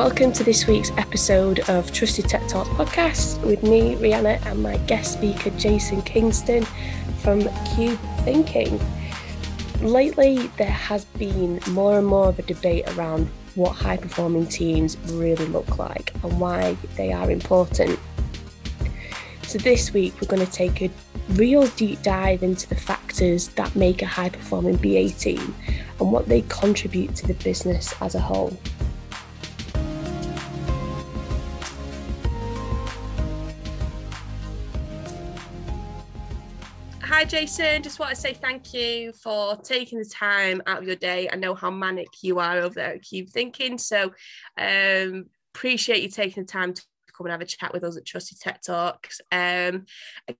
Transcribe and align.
Welcome 0.00 0.32
to 0.32 0.44
this 0.44 0.66
week's 0.66 0.90
episode 0.92 1.60
of 1.68 1.92
Trusted 1.92 2.26
Tech 2.26 2.48
Talks 2.48 2.70
podcast 2.70 3.38
with 3.44 3.62
me, 3.62 3.96
Rihanna, 3.96 4.46
and 4.46 4.62
my 4.62 4.78
guest 4.86 5.12
speaker, 5.12 5.50
Jason 5.58 6.00
Kingston 6.00 6.64
from 7.18 7.42
Cube 7.74 7.98
Thinking. 8.24 8.80
Lately, 9.82 10.46
there 10.56 10.70
has 10.70 11.04
been 11.04 11.60
more 11.68 11.98
and 11.98 12.06
more 12.06 12.28
of 12.28 12.38
a 12.38 12.42
debate 12.42 12.88
around 12.96 13.28
what 13.56 13.72
high 13.72 13.98
performing 13.98 14.46
teams 14.46 14.96
really 15.12 15.44
look 15.44 15.76
like 15.76 16.14
and 16.24 16.40
why 16.40 16.78
they 16.96 17.12
are 17.12 17.30
important. 17.30 18.00
So, 19.42 19.58
this 19.58 19.92
week, 19.92 20.14
we're 20.18 20.28
going 20.28 20.46
to 20.46 20.50
take 20.50 20.80
a 20.80 20.90
real 21.32 21.66
deep 21.76 22.00
dive 22.00 22.42
into 22.42 22.66
the 22.70 22.74
factors 22.74 23.48
that 23.48 23.76
make 23.76 24.00
a 24.00 24.06
high 24.06 24.30
performing 24.30 24.76
BA 24.76 25.10
team 25.10 25.54
and 25.98 26.10
what 26.10 26.26
they 26.26 26.40
contribute 26.48 27.14
to 27.16 27.26
the 27.26 27.34
business 27.34 27.94
as 28.00 28.14
a 28.14 28.20
whole. 28.20 28.56
Hi, 37.10 37.24
Jason. 37.24 37.82
Just 37.82 37.98
want 37.98 38.14
to 38.14 38.20
say 38.20 38.34
thank 38.34 38.72
you 38.72 39.12
for 39.12 39.56
taking 39.56 39.98
the 39.98 40.04
time 40.04 40.62
out 40.68 40.78
of 40.78 40.86
your 40.86 40.94
day. 40.94 41.28
I 41.30 41.34
know 41.34 41.56
how 41.56 41.68
manic 41.68 42.06
you 42.22 42.38
are 42.38 42.58
over 42.58 42.72
there 42.72 42.94
at 42.94 43.02
Cube 43.02 43.28
Thinking, 43.30 43.78
so 43.78 44.12
um, 44.56 45.26
appreciate 45.52 46.04
you 46.04 46.08
taking 46.08 46.44
the 46.44 46.46
time 46.46 46.72
to 46.72 46.82
come 47.20 47.26
and 47.26 47.32
have 47.32 47.40
a 47.40 47.44
chat 47.44 47.72
with 47.72 47.82
us 47.82 47.96
at 47.96 48.06
Trusted 48.06 48.38
Tech 48.38 48.62
Talks. 48.62 49.20
Um, 49.32 49.86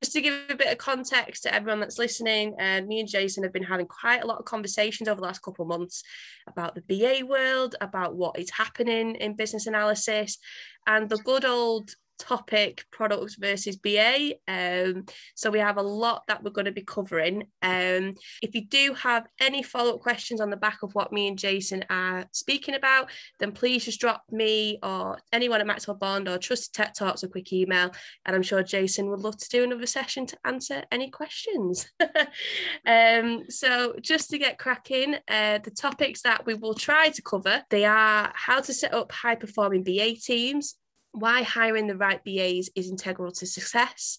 just 0.00 0.12
to 0.12 0.20
give 0.20 0.32
a 0.48 0.54
bit 0.54 0.70
of 0.70 0.78
context 0.78 1.42
to 1.42 1.52
everyone 1.52 1.80
that's 1.80 1.98
listening, 1.98 2.54
uh, 2.60 2.82
me 2.82 3.00
and 3.00 3.08
Jason 3.08 3.42
have 3.42 3.52
been 3.52 3.64
having 3.64 3.86
quite 3.86 4.22
a 4.22 4.26
lot 4.26 4.38
of 4.38 4.44
conversations 4.44 5.08
over 5.08 5.20
the 5.20 5.26
last 5.26 5.42
couple 5.42 5.64
of 5.64 5.68
months 5.68 6.04
about 6.46 6.76
the 6.76 6.82
BA 6.82 7.26
world, 7.26 7.74
about 7.80 8.14
what 8.14 8.38
is 8.38 8.48
happening 8.48 9.16
in 9.16 9.34
business 9.34 9.66
analysis, 9.66 10.38
and 10.86 11.10
the 11.10 11.18
good 11.18 11.44
old 11.44 11.90
topic 12.20 12.84
products 12.92 13.36
versus 13.36 13.76
BA. 13.76 14.34
Um, 14.46 15.06
so 15.34 15.50
we 15.50 15.58
have 15.58 15.78
a 15.78 15.82
lot 15.82 16.22
that 16.28 16.44
we're 16.44 16.50
going 16.50 16.66
to 16.66 16.72
be 16.72 16.82
covering. 16.82 17.44
Um, 17.62 18.14
if 18.42 18.54
you 18.54 18.66
do 18.66 18.94
have 18.94 19.26
any 19.40 19.62
follow 19.62 19.94
up 19.94 20.00
questions 20.00 20.40
on 20.40 20.50
the 20.50 20.56
back 20.56 20.82
of 20.82 20.94
what 20.94 21.12
me 21.12 21.28
and 21.28 21.38
Jason 21.38 21.84
are 21.88 22.26
speaking 22.32 22.74
about, 22.74 23.10
then 23.38 23.52
please 23.52 23.86
just 23.86 24.00
drop 24.00 24.22
me 24.30 24.78
or 24.82 25.18
anyone 25.32 25.60
at 25.60 25.66
Maxwell 25.66 25.96
Bond 25.96 26.28
or 26.28 26.38
Trusted 26.38 26.74
Tech 26.74 26.94
Talks 26.94 27.22
a 27.22 27.28
quick 27.28 27.52
email. 27.52 27.90
And 28.26 28.36
I'm 28.36 28.42
sure 28.42 28.62
Jason 28.62 29.08
would 29.10 29.20
love 29.20 29.38
to 29.38 29.48
do 29.48 29.64
another 29.64 29.86
session 29.86 30.26
to 30.26 30.38
answer 30.44 30.84
any 30.92 31.10
questions. 31.10 31.90
um, 32.86 33.44
so 33.48 33.94
just 34.02 34.30
to 34.30 34.38
get 34.38 34.58
cracking, 34.58 35.14
uh, 35.26 35.58
the 35.64 35.70
topics 35.70 36.22
that 36.22 36.44
we 36.44 36.54
will 36.54 36.74
try 36.74 37.08
to 37.08 37.22
cover, 37.22 37.62
they 37.70 37.86
are 37.86 38.30
how 38.34 38.60
to 38.60 38.74
set 38.74 38.92
up 38.92 39.10
high 39.10 39.36
performing 39.36 39.82
BA 39.82 40.14
teams, 40.14 40.76
why 41.12 41.42
hiring 41.42 41.86
the 41.86 41.96
right 41.96 42.22
BAs 42.24 42.70
is 42.74 42.90
integral 42.90 43.32
to 43.32 43.46
success, 43.46 44.18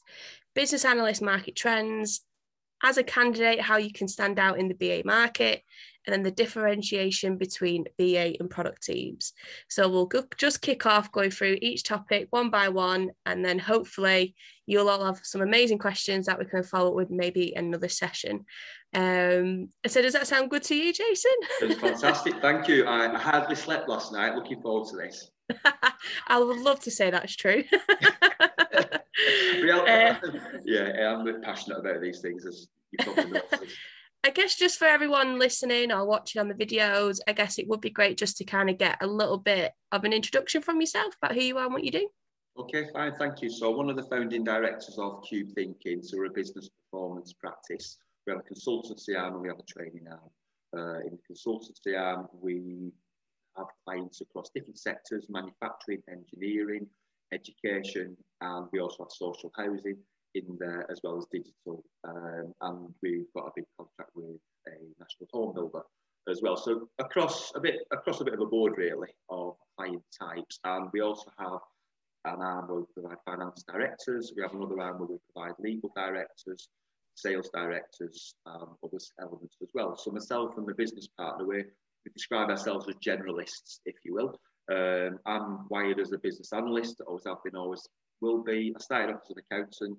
business 0.53 0.86
analyst 0.86 1.22
market 1.22 1.56
trends, 1.56 2.22
as 2.84 2.97
a 2.97 3.03
candidate, 3.03 3.61
how 3.61 3.78
you 3.78 3.92
can 3.92 4.08
stand 4.08 4.39
out 4.39 4.59
in 4.59 4.67
the 4.67 4.73
BA 4.73 5.03
market, 5.06 5.64
and 6.05 6.13
then 6.13 6.23
the 6.23 6.31
differentiation 6.31 7.38
between 7.38 7.85
BA 7.97 8.33
and 8.39 8.49
product 8.49 8.83
teams. 8.83 9.33
So 9.69 9.88
we'll 9.89 10.05
go, 10.05 10.23
just 10.38 10.61
kick 10.61 10.85
off 10.85 11.11
going 11.11 11.31
through 11.31 11.57
each 11.61 11.83
topic 11.83 12.27
one 12.31 12.49
by 12.49 12.69
one, 12.69 13.11
and 13.25 13.44
then 13.45 13.59
hopefully 13.59 14.35
you'll 14.66 14.89
all 14.89 15.05
have 15.05 15.19
some 15.23 15.41
amazing 15.41 15.77
questions 15.77 16.25
that 16.25 16.39
we 16.39 16.45
can 16.45 16.63
follow 16.63 16.89
up 16.89 16.95
with 16.95 17.09
maybe 17.09 17.53
another 17.55 17.89
session. 17.89 18.45
Um, 18.94 19.69
so 19.88 20.02
does 20.02 20.13
that 20.13 20.27
sound 20.27 20.49
good 20.49 20.63
to 20.63 20.75
you, 20.75 20.94
Jason? 20.94 21.31
It's 21.61 21.79
fantastic. 21.79 22.35
Thank 22.41 22.67
you. 22.67 22.88
I 22.88 23.07
hardly 23.17 23.56
slept 23.56 23.88
last 23.88 24.11
night. 24.11 24.35
Looking 24.35 24.61
forward 24.61 24.88
to 24.90 24.97
this. 24.97 25.29
I 26.28 26.40
would 26.40 26.57
love 26.57 26.79
to 26.81 26.91
say 26.91 27.09
that's 27.09 27.35
true. 27.35 27.63
Uh, 29.61 30.16
yeah, 30.66 31.13
I'm 31.13 31.41
passionate 31.41 31.79
about 31.79 32.01
these 32.01 32.22
things, 32.22 32.45
as 32.45 32.67
you 32.91 33.00
probably 33.03 33.31
know. 33.31 33.41
I 34.24 34.30
guess 34.30 34.56
just 34.56 34.78
for 34.78 34.86
everyone 34.86 35.40
listening 35.40 35.92
or 35.92 36.06
watching 36.06 36.40
on 36.40 36.48
the 36.48 36.54
videos, 36.54 37.20
I 37.28 37.34
guess 37.34 37.58
it 37.58 37.68
would 37.68 37.82
be 37.82 37.90
great 37.90 38.18
just 38.18 38.38
to 38.38 38.44
kind 38.44 38.70
of 38.70 38.78
get 38.78 38.98
a 39.02 39.08
little 39.08 39.40
bit 39.40 39.72
of 39.92 40.04
an 40.04 40.14
introduction 40.14 40.62
from 40.62 40.80
yourself 40.80 41.16
about 41.22 41.34
who 41.34 41.42
you 41.42 41.58
are 41.58 41.66
and 41.66 41.74
what 41.74 41.84
you 41.84 41.92
do. 41.92 42.08
Okay, 42.59 42.86
fine, 42.94 43.16
thank 43.16 43.42
you. 43.42 43.50
So, 43.50 43.72
one 43.72 43.90
of 43.90 43.96
the 43.96 44.04
founding 44.04 44.44
directors 44.44 45.00
of 45.00 45.24
Cube 45.28 45.50
Thinking, 45.56 46.04
so 46.04 46.18
we're 46.18 46.26
a 46.26 46.32
business 46.32 46.70
performance 46.70 47.34
practice. 47.34 47.98
We 48.28 48.34
have 48.34 48.42
a 48.42 48.54
consultancy 48.54 49.18
arm 49.18 49.34
and 49.34 49.42
we 49.42 49.48
have 49.48 49.58
a 49.58 49.64
training 49.64 50.06
arm. 50.08 50.30
Uh, 50.78 51.00
in 51.00 51.18
the 51.18 51.34
consultancy 51.34 52.00
arm, 52.00 52.28
we 52.40 52.92
have 53.58 53.68
clients 53.88 54.22
across 54.22 54.52
different 54.53 54.78
sectors, 54.78 55.26
manufacturing, 55.30 56.03
engineering, 56.12 56.86
education, 57.34 58.16
and 58.42 58.68
we 58.72 58.80
also 58.80 59.03
have 59.03 59.12
social 59.12 59.52
housing 59.58 59.98
in 60.36 60.58
there 60.59 60.86
as 60.90 61.00
well 61.03 61.18
as 61.18 61.26
digital. 61.32 61.84
Um, 62.08 62.53
and 62.62 62.94
we've 63.02 63.32
got 63.36 63.48
a 63.48 63.52
big 63.56 63.66
contract 63.78 64.10
home 65.41 65.53
builder 65.56 65.81
as 66.29 66.41
well. 66.41 66.56
So 66.56 66.88
across 67.00 67.52
a 67.56 67.59
bit 67.59 67.75
across 67.91 68.22
a 68.22 68.24
bit 68.24 68.34
of 68.34 68.41
a 68.41 68.46
board 68.46 68.74
really 68.78 69.09
of 69.29 69.56
client 69.78 70.03
types. 70.19 70.59
And 70.63 70.90
we 70.94 71.02
also 71.02 71.31
have 71.38 71.59
an 72.25 72.41
arm 72.41 72.68
where 72.68 72.79
we 72.79 72.85
provide 72.94 73.18
finance 73.25 73.63
directors. 73.68 74.34
We 74.35 74.44
have 74.44 74.53
another 74.53 74.79
arm 74.79 75.00
where 75.00 75.07
we 75.07 75.18
provide 75.34 75.56
legal 75.59 75.91
directors, 75.96 76.69
sales 77.16 77.50
directors, 77.53 78.35
um, 78.46 78.75
other 78.84 79.00
elements 79.19 79.57
as 79.62 79.69
well. 79.74 79.97
So 79.97 80.12
myself 80.12 80.57
and 80.57 80.68
the 80.68 80.75
business 80.75 81.07
partner, 81.18 81.46
we 81.46 81.63
we 82.03 82.12
describe 82.16 82.50
ourselves 82.50 82.88
as 82.90 82.96
generalists, 82.96 83.79
if 83.85 83.96
you 84.03 84.16
will. 84.16 84.40
Um, 84.72 85.19
I'm 85.25 85.68
wired 85.69 86.00
as 86.00 86.12
a 86.13 86.18
business 86.18 86.53
analyst, 86.53 87.02
always 87.06 87.25
have 87.28 87.44
been, 87.44 87.56
always 87.56 87.88
will 88.22 88.44
be. 88.44 88.73
I 88.75 88.81
started 88.81 89.13
off 89.13 89.22
as 89.29 89.35
an 89.35 89.44
accountant, 89.52 89.97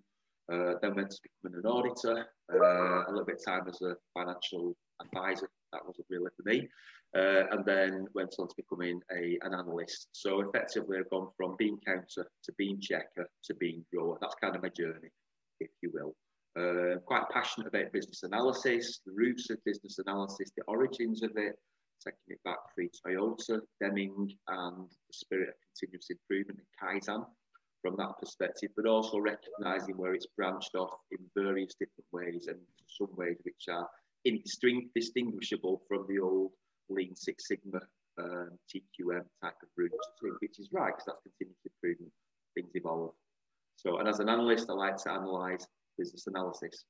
uh, 0.52 0.74
then 0.80 0.94
went 0.94 1.10
to 1.10 1.18
becoming 1.22 1.60
an 1.62 1.70
auditor, 1.70 2.26
uh, 2.52 3.04
a 3.06 3.10
little 3.10 3.24
bit 3.24 3.40
of 3.40 3.44
time 3.44 3.68
as 3.68 3.80
a 3.82 3.94
financial 4.14 4.76
advisor. 5.04 5.48
That 5.72 5.86
wasn't 5.86 6.06
really 6.10 6.30
for 6.36 6.48
me. 6.48 6.68
Uh, 7.14 7.44
and 7.50 7.64
then 7.66 8.06
went 8.14 8.34
on 8.38 8.48
to 8.48 8.54
becoming 8.56 9.00
a, 9.12 9.38
an 9.42 9.52
analyst. 9.54 10.08
So 10.12 10.40
effectively, 10.40 10.96
I've 10.98 11.10
gone 11.10 11.28
from 11.36 11.56
being 11.58 11.78
counter 11.86 12.26
to 12.44 12.52
being 12.56 12.80
checker 12.80 13.28
to 13.44 13.54
being 13.54 13.84
grower. 13.92 14.16
That's 14.20 14.34
kind 14.42 14.56
of 14.56 14.62
my 14.62 14.70
journey, 14.70 15.10
if 15.60 15.70
you 15.82 15.90
will. 15.92 16.14
Uh, 16.54 16.98
quite 17.06 17.28
passionate 17.30 17.68
about 17.68 17.92
business 17.92 18.22
analysis, 18.22 19.00
the 19.06 19.12
roots 19.12 19.50
of 19.50 19.62
business 19.64 19.98
analysis, 19.98 20.50
the 20.56 20.64
origins 20.68 21.22
of 21.22 21.30
it, 21.36 21.56
taking 22.04 22.18
it 22.28 22.42
back 22.44 22.58
through 22.74 22.88
Toyota, 23.06 23.60
Deming, 23.80 24.30
and 24.48 24.88
the 24.88 25.12
spirit 25.12 25.48
of 25.48 25.54
continuous 25.74 26.08
improvement 26.10 26.60
and 26.60 27.02
Kaizen 27.02 27.24
from 27.82 27.96
that 27.96 28.18
perspective, 28.18 28.70
but 28.76 28.86
also 28.86 29.18
recognizing 29.18 29.96
where 29.96 30.14
it's 30.14 30.26
branched 30.36 30.74
off 30.74 30.94
in 31.10 31.18
various 31.36 31.74
different 31.74 32.06
ways 32.12 32.46
and 32.48 32.58
some 32.86 33.08
ways 33.16 33.36
which 33.44 33.64
are 33.68 33.88
indistinguishable 34.24 35.82
from 35.88 36.06
the 36.08 36.20
old 36.20 36.52
Lean 36.88 37.14
Six 37.16 37.48
Sigma 37.48 37.80
um, 38.18 38.50
TQM 38.68 39.24
type 39.42 39.56
of 39.62 39.68
route, 39.76 39.92
which 40.40 40.58
is 40.58 40.68
right 40.72 40.92
because 40.94 41.06
that's 41.06 41.22
continuous 41.22 41.58
improvement, 41.64 42.12
things 42.54 42.70
evolve. 42.74 43.14
So, 43.76 43.98
and 43.98 44.08
as 44.08 44.20
an 44.20 44.28
analyst, 44.28 44.68
I 44.70 44.74
like 44.74 44.96
to 44.98 45.12
analyze 45.12 45.66
business 45.98 46.26
analysis 46.26 46.84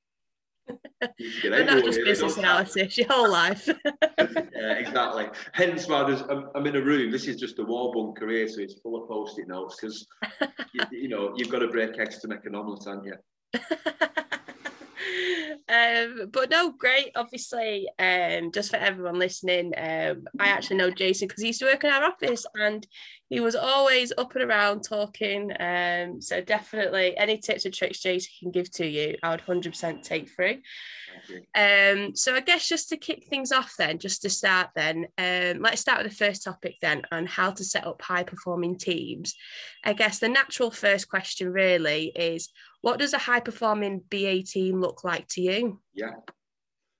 but 1.01 1.65
not 1.65 1.83
just 1.83 1.99
business 2.03 2.37
analysis, 2.37 2.97
your 2.97 3.07
whole 3.09 3.29
life. 3.29 3.67
yeah, 4.17 4.73
exactly. 4.73 5.27
Hence 5.51 5.87
why 5.87 6.03
there's, 6.03 6.21
I'm, 6.21 6.49
I'm, 6.55 6.65
in 6.65 6.75
a 6.75 6.81
room. 6.81 7.11
This 7.11 7.27
is 7.27 7.35
just 7.35 7.59
a 7.59 7.63
war 7.63 7.91
bunker 7.93 8.29
here, 8.29 8.47
so 8.47 8.61
it's 8.61 8.75
full 8.75 9.01
of 9.01 9.09
post-it 9.09 9.47
notes 9.47 9.77
because 9.79 10.07
you, 10.73 10.81
you, 10.91 11.07
know 11.09 11.33
you've 11.35 11.49
got 11.49 11.59
to 11.59 11.67
break 11.67 11.97
eggs 11.99 12.19
to 12.19 12.27
make 12.27 12.45
an 12.45 12.55
omelette, 12.55 12.85
haven't 12.85 13.05
you? 13.05 13.15
Um, 15.73 16.29
but 16.31 16.49
no, 16.49 16.71
great. 16.71 17.11
Obviously, 17.15 17.87
um, 17.97 18.51
just 18.51 18.69
for 18.69 18.77
everyone 18.77 19.17
listening, 19.17 19.73
um, 19.77 20.27
I 20.39 20.49
actually 20.49 20.77
know 20.77 20.91
Jason 20.91 21.27
because 21.27 21.41
he 21.41 21.47
used 21.47 21.59
to 21.59 21.65
work 21.65 21.83
in 21.83 21.89
our 21.91 22.03
office 22.03 22.45
and 22.55 22.85
he 23.29 23.39
was 23.39 23.55
always 23.55 24.13
up 24.17 24.35
and 24.35 24.43
around 24.43 24.81
talking. 24.81 25.51
Um, 25.59 26.21
so 26.21 26.41
definitely, 26.41 27.17
any 27.17 27.37
tips 27.39 27.65
or 27.65 27.71
tricks 27.71 27.99
Jason 27.99 28.31
can 28.39 28.51
give 28.51 28.69
to 28.73 28.85
you, 28.85 29.17
I 29.23 29.31
would 29.31 29.41
hundred 29.41 29.71
percent 29.71 30.03
take 30.03 30.29
through. 30.29 30.57
Um, 31.55 32.15
so 32.15 32.35
I 32.35 32.41
guess 32.41 32.67
just 32.67 32.89
to 32.89 32.97
kick 32.97 33.25
things 33.27 33.51
off, 33.51 33.73
then, 33.77 33.97
just 33.97 34.21
to 34.23 34.29
start, 34.29 34.69
then, 34.75 35.07
um, 35.17 35.61
let's 35.61 35.81
start 35.81 36.03
with 36.03 36.11
the 36.11 36.25
first 36.25 36.43
topic 36.43 36.75
then 36.81 37.03
on 37.11 37.25
how 37.25 37.51
to 37.51 37.63
set 37.63 37.87
up 37.87 38.01
high 38.01 38.23
performing 38.23 38.77
teams. 38.77 39.35
I 39.83 39.93
guess 39.93 40.19
the 40.19 40.29
natural 40.29 40.71
first 40.71 41.09
question 41.09 41.51
really 41.51 42.11
is 42.15 42.49
what 42.83 42.99
does 42.99 43.13
a 43.13 43.17
high 43.17 43.39
performing 43.39 44.03
BA 44.09 44.43
team 44.43 44.81
look 44.81 45.05
like 45.05 45.25
to 45.29 45.41
you? 45.41 45.79
Yeah. 45.93 46.11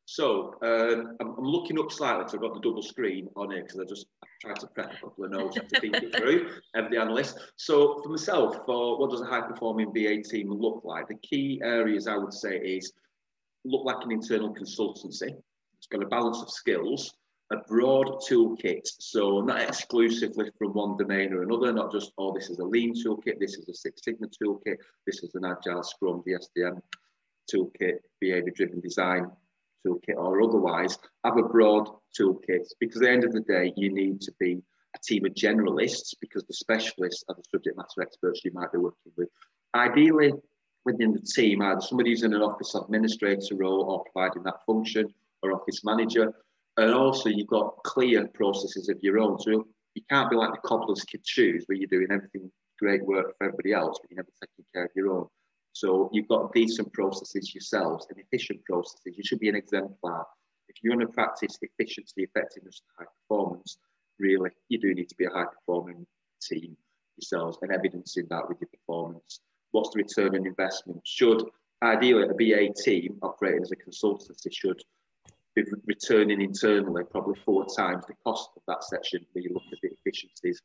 So 0.06 0.56
um, 0.62 1.18
I'm, 1.20 1.36
looking 1.44 1.78
up 1.78 1.92
slightly 1.92 2.20
because 2.20 2.36
I've 2.36 2.42
got 2.42 2.54
the 2.54 2.62
double 2.62 2.82
screen 2.82 3.28
on 3.36 3.52
here 3.52 3.64
because 3.64 3.80
I 3.80 3.84
just 3.84 4.06
tried 4.42 4.60
to 4.62 4.68
prep 4.68 4.94
a 4.94 4.96
couple 5.02 5.26
of 5.26 5.32
notes 5.32 5.56
to 5.56 5.80
think 5.82 5.96
it 5.96 6.16
through 6.16 6.52
the 6.74 6.98
analyst. 6.98 7.38
So 7.58 8.02
for 8.02 8.10
myself, 8.10 8.60
for 8.66 8.98
what 8.98 9.12
does 9.12 9.20
a 9.20 9.26
high 9.26 9.42
performing 9.42 9.92
BA 9.92 10.24
team 10.24 10.52
look 10.52 10.84
like? 10.86 11.10
The 11.10 11.16
key 11.16 11.60
areas 11.62 12.08
I 12.08 12.16
would 12.16 12.34
say 12.34 12.58
is 12.58 12.94
look 13.66 13.84
like 13.84 14.06
an 14.06 14.12
internal 14.14 14.54
consultancy. 14.54 15.36
It's 15.78 15.88
got 15.92 16.02
a 16.02 16.08
balance 16.08 16.42
of 16.42 16.50
skills 16.50 17.14
a 17.54 17.64
broad 17.68 18.22
toolkit, 18.28 18.88
so 19.00 19.42
not 19.42 19.62
exclusively 19.62 20.50
from 20.58 20.74
one 20.74 20.98
domain 20.98 21.34
or 21.34 21.44
another, 21.44 21.72
not 21.72 21.92
just, 21.92 22.12
oh, 22.18 22.34
this 22.34 22.50
is 22.50 22.60
a 22.60 22.64
lean 22.64 22.94
toolkit, 22.94 23.40
this 23.40 23.56
is 23.56 23.70
a 23.70 23.74
Six 23.74 24.02
Sigma 24.04 24.28
toolkit, 24.28 24.78
this 25.06 25.24
is 25.24 25.36
an 25.36 25.46
Agile 25.46 25.84
Scrum, 25.84 26.24
DSDM 26.28 26.82
toolkit, 27.54 28.00
behavior 28.20 28.54
driven 28.56 28.80
design 28.80 29.30
toolkit, 29.86 30.16
or 30.18 30.42
otherwise, 30.42 30.98
have 31.24 31.38
a 31.38 31.44
broad 31.44 31.88
toolkit 32.20 32.66
because 32.80 33.02
at 33.02 33.04
the 33.04 33.12
end 33.12 33.24
of 33.24 33.34
the 33.34 33.42
day, 33.42 33.72
you 33.78 33.94
need 33.94 34.22
to 34.22 34.32
be 34.40 34.62
a 34.96 35.00
team 35.04 35.26
of 35.26 35.34
generalists 35.34 36.14
because 36.20 36.44
the 36.46 36.54
specialists 36.54 37.24
are 37.30 37.36
the 37.36 37.44
subject 37.52 37.78
matter 37.78 38.02
experts 38.02 38.42
you 38.44 38.52
might 38.54 38.72
be 38.72 38.78
working 38.78 39.12
with. 39.18 39.30
Ideally, 39.76 40.34
within 40.86 41.14
the 41.14 41.22
team, 41.22 41.62
either 41.62 41.82
somebody 41.82 42.12
who's 42.12 42.24
in 42.24 42.34
an 42.34 42.42
office 42.42 42.76
administrator 42.76 43.56
role 43.56 43.84
or 43.84 44.04
providing 44.12 44.44
that 44.44 44.66
function 44.66 45.14
or 45.42 45.54
office 45.54 45.84
manager. 45.84 46.34
And 46.78 46.92
also 46.92 47.30
you've 47.30 47.48
got 47.48 47.76
clear 47.84 48.28
processes 48.28 48.90
of 48.90 48.98
your 49.02 49.20
own. 49.20 49.40
So 49.40 49.68
you 49.96 50.02
can't 50.10 50.30
be 50.30 50.36
like 50.36 50.52
the 50.52 50.68
cobbler's 50.68 51.04
kid 51.04 51.22
shoes 51.26 51.64
where 51.68 51.78
you're 51.78 51.88
doing 51.88 52.08
everything 52.12 52.52
great 52.80 53.06
work 53.06 53.38
for 53.38 53.46
everybody 53.46 53.74
else, 53.74 54.00
but 54.02 54.10
you're 54.10 54.18
never 54.18 54.32
taking 54.42 54.66
care 54.74 54.86
of 54.86 54.92
your 54.96 55.12
own. 55.12 55.28
So 55.74 56.10
you've 56.12 56.28
got 56.28 56.54
decent 56.54 56.92
processes 56.94 57.54
yourselves 57.54 58.08
and 58.10 58.20
efficient 58.20 58.64
processes. 58.66 59.16
You 59.16 59.24
should 59.24 59.40
be 59.40 59.50
an 59.50 59.56
exemplar. 59.56 60.26
If 60.68 60.78
you're 60.82 60.96
going 60.96 61.06
to 61.06 61.14
practice 61.14 61.58
efficiency, 61.62 62.24
effectiveness, 62.24 62.82
and 62.98 63.06
high 63.06 63.12
performance, 63.22 63.78
really, 64.20 64.50
you 64.70 64.80
do 64.80 64.94
need 64.94 65.10
to 65.10 65.16
be 65.16 65.26
a 65.26 65.30
high 65.30 65.46
performing 65.46 66.06
team 66.42 66.76
yourselves 67.18 67.58
and 67.62 67.72
evidencing 67.72 68.26
that 68.30 68.48
with 68.50 68.58
your 68.60 68.70
performance 68.70 69.40
what's 69.74 69.90
the 69.90 69.98
return 69.98 70.40
on 70.40 70.48
investment? 70.48 71.02
Should 71.04 71.44
ideally 71.84 72.30
a 72.30 72.34
BA 72.34 72.74
team 72.82 73.18
operating 73.22 73.62
as 73.62 73.72
a 73.72 73.76
consultancy 73.76 74.54
should 74.54 74.82
be 75.56 75.64
returning 75.86 76.42
internally 76.42 77.04
probably 77.10 77.40
four 77.46 77.66
times 77.66 78.06
the 78.08 78.14
cost 78.24 78.50
of 78.56 78.62
that 78.68 78.84
section 78.84 79.26
when 79.34 79.44
you 79.44 79.52
look 79.54 79.64
at 79.72 79.80
the 79.82 79.90
efficiencies 79.90 80.62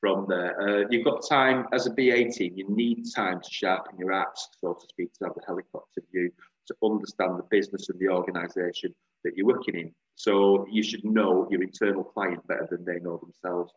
from 0.00 0.26
there. 0.28 0.60
Uh, 0.60 0.84
you've 0.90 1.04
got 1.04 1.20
time 1.28 1.66
as 1.72 1.86
a 1.86 1.90
BA 1.90 2.30
team, 2.30 2.52
you 2.56 2.66
need 2.68 3.04
time 3.14 3.40
to 3.40 3.50
sharpen 3.50 3.98
your 3.98 4.12
axe, 4.12 4.48
so 4.60 4.74
to 4.74 4.86
speak, 4.88 5.12
to 5.14 5.24
have 5.26 5.34
the 5.34 5.42
helicopter 5.46 6.02
view, 6.10 6.30
to 6.66 6.74
understand 6.82 7.38
the 7.38 7.44
business 7.50 7.88
and 7.88 7.98
the 8.00 8.08
organisation 8.08 8.94
that 9.24 9.36
you're 9.36 9.46
working 9.46 9.76
in. 9.76 9.94
So 10.16 10.66
you 10.70 10.82
should 10.82 11.04
know 11.04 11.46
your 11.50 11.62
internal 11.62 12.04
client 12.04 12.46
better 12.46 12.66
than 12.70 12.84
they 12.84 12.98
know 12.98 13.18
themselves. 13.18 13.72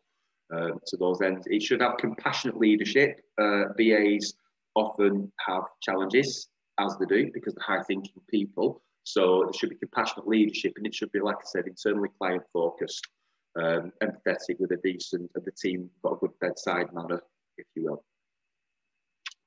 Um, 0.52 0.80
to 0.88 0.98
those 0.98 1.22
ends, 1.22 1.48
it 1.48 1.62
should 1.62 1.82
have 1.82 1.98
compassionate 1.98 2.58
leadership. 2.58 3.22
Uh, 3.40 3.66
BAs 3.78 4.34
often 4.76 5.32
have 5.48 5.64
challenges, 5.82 6.48
as 6.80 6.96
they 7.00 7.06
do, 7.06 7.32
because 7.34 7.54
they're 7.56 7.78
high 7.78 7.84
thinking 7.84 8.22
people. 8.30 8.82
So 9.06 9.44
there 9.44 9.54
should 9.54 9.70
be 9.70 9.76
compassionate 9.76 10.28
leadership, 10.28 10.74
and 10.78 10.86
it 10.86 10.94
should 10.94 11.12
be, 11.12 11.20
like 11.20 11.38
I 11.38 11.46
said, 11.46 11.68
internally 11.68 12.10
client 12.18 12.44
focused, 12.52 13.08
um, 13.56 13.94
empathetic 14.02 14.60
with 14.60 14.72
a 14.72 14.78
decent, 14.84 15.30
and 15.36 15.46
the 15.46 15.52
team 15.52 15.90
got 16.04 16.14
a 16.14 16.18
good 16.18 16.32
bedside 16.42 16.92
manner, 16.92 17.22
if 17.58 17.68
you 17.76 17.86
will. 17.86 18.04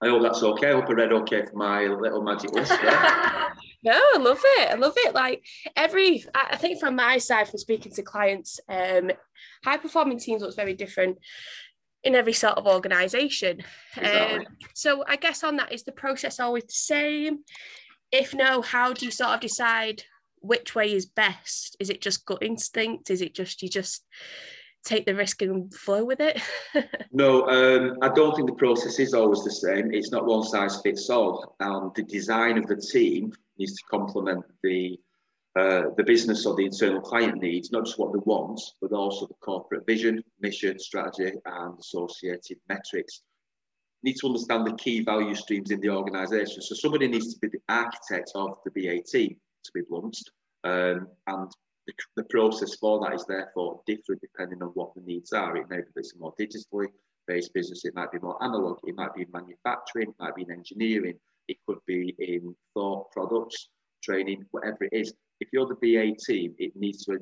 I 0.00 0.08
hope 0.08 0.22
that's 0.22 0.44
okay. 0.44 0.70
I 0.70 0.74
hope 0.74 0.88
I 0.88 0.92
read 0.92 1.12
okay 1.12 1.44
for 1.44 1.56
my 1.56 1.86
little 1.86 2.22
magic 2.22 2.52
list 2.52 2.70
no, 3.82 3.92
I 3.92 4.18
love 4.18 4.40
it. 4.40 4.70
I 4.70 4.74
love 4.74 4.94
it. 4.96 5.12
Like 5.12 5.44
every, 5.74 6.24
I 6.36 6.56
think 6.56 6.78
from 6.78 6.94
my 6.94 7.18
side, 7.18 7.48
from 7.48 7.58
speaking 7.58 7.90
to 7.94 8.02
clients, 8.02 8.60
um, 8.68 9.10
high 9.64 9.76
performing 9.76 10.20
teams 10.20 10.40
looks 10.40 10.54
very 10.54 10.74
different 10.74 11.18
in 12.04 12.14
every 12.14 12.32
sort 12.32 12.58
of 12.58 12.66
organization. 12.68 13.64
Exactly. 13.96 14.46
Um, 14.46 14.56
so 14.72 15.04
I 15.08 15.16
guess 15.16 15.42
on 15.42 15.56
that 15.56 15.72
is 15.72 15.82
the 15.82 15.90
process 15.90 16.38
always 16.38 16.64
the 16.64 16.72
same? 16.72 17.40
If 18.12 18.34
no, 18.34 18.62
how 18.62 18.92
do 18.92 19.04
you 19.04 19.10
sort 19.10 19.30
of 19.30 19.40
decide 19.40 20.04
which 20.40 20.74
way 20.74 20.92
is 20.92 21.06
best? 21.06 21.76
Is 21.80 21.90
it 21.90 22.00
just 22.00 22.26
gut 22.26 22.42
instinct? 22.42 23.10
Is 23.10 23.20
it 23.20 23.34
just 23.34 23.62
you 23.62 23.68
just 23.68 24.04
take 24.84 25.06
the 25.06 25.14
risk 25.14 25.42
and 25.42 25.72
flow 25.74 26.04
with 26.04 26.20
it? 26.20 26.40
no, 27.12 27.46
um, 27.48 27.98
I 28.02 28.08
don't 28.08 28.34
think 28.34 28.48
the 28.48 28.56
process 28.56 28.98
is 28.98 29.14
always 29.14 29.44
the 29.44 29.50
same. 29.50 29.92
It's 29.92 30.10
not 30.10 30.26
one 30.26 30.44
size 30.44 30.80
fits 30.80 31.10
all. 31.10 31.56
And 31.60 31.94
the 31.94 32.04
design 32.04 32.58
of 32.58 32.66
the 32.66 32.76
team 32.76 33.32
needs 33.58 33.74
to 33.74 33.82
complement 33.90 34.44
the 34.62 34.98
uh, 35.56 35.90
the 35.96 36.04
business 36.04 36.46
or 36.46 36.54
the 36.54 36.66
internal 36.66 37.00
client 37.00 37.40
needs, 37.42 37.72
not 37.72 37.84
just 37.84 37.98
what 37.98 38.12
they 38.12 38.20
want, 38.20 38.60
but 38.80 38.92
also 38.92 39.26
the 39.26 39.34
corporate 39.40 39.84
vision, 39.86 40.22
mission, 40.40 40.78
strategy, 40.78 41.32
and 41.46 41.78
associated 41.80 42.58
metrics. 42.68 43.22
Need 44.02 44.16
to 44.16 44.26
understand 44.26 44.66
the 44.66 44.74
key 44.74 45.02
value 45.02 45.34
streams 45.34 45.70
in 45.70 45.80
the 45.80 45.90
organisation. 45.90 46.62
So 46.62 46.74
somebody 46.74 47.08
needs 47.08 47.34
to 47.34 47.40
be 47.40 47.48
the 47.48 47.60
architect 47.68 48.30
of 48.34 48.58
the 48.64 48.70
BAT, 48.70 49.12
to 49.12 49.72
be 49.74 49.82
blunt, 49.88 50.18
um, 50.64 51.08
and 51.26 51.50
the, 51.86 51.92
the, 52.16 52.24
process 52.24 52.74
for 52.76 53.00
that 53.00 53.14
is 53.14 53.24
therefore 53.26 53.80
different 53.86 54.20
depending 54.20 54.62
on 54.62 54.68
what 54.70 54.94
the 54.94 55.00
needs 55.02 55.32
are. 55.32 55.56
It 55.56 55.70
may 55.70 55.78
be 55.78 55.84
it's 55.96 56.14
more 56.18 56.34
digitally 56.38 56.88
based 57.26 57.52
business, 57.54 57.84
it 57.84 57.94
might 57.94 58.12
be 58.12 58.18
more 58.18 58.42
analog, 58.42 58.78
it 58.84 58.96
might 58.96 59.14
be 59.14 59.22
in 59.22 59.28
manufacturing, 59.32 60.08
it 60.08 60.14
might 60.18 60.34
be 60.34 60.42
in 60.42 60.50
engineering, 60.50 61.18
it 61.48 61.56
could 61.66 61.78
be 61.86 62.14
in 62.18 62.54
thought 62.74 63.10
products, 63.10 63.68
training, 64.02 64.44
whatever 64.50 64.84
it 64.84 64.92
is 64.92 65.12
if 65.40 65.48
you're 65.52 65.66
the 65.66 65.76
BA 65.76 66.16
team, 66.16 66.54
it 66.58 66.72
needs 66.74 67.04
to 67.04 67.18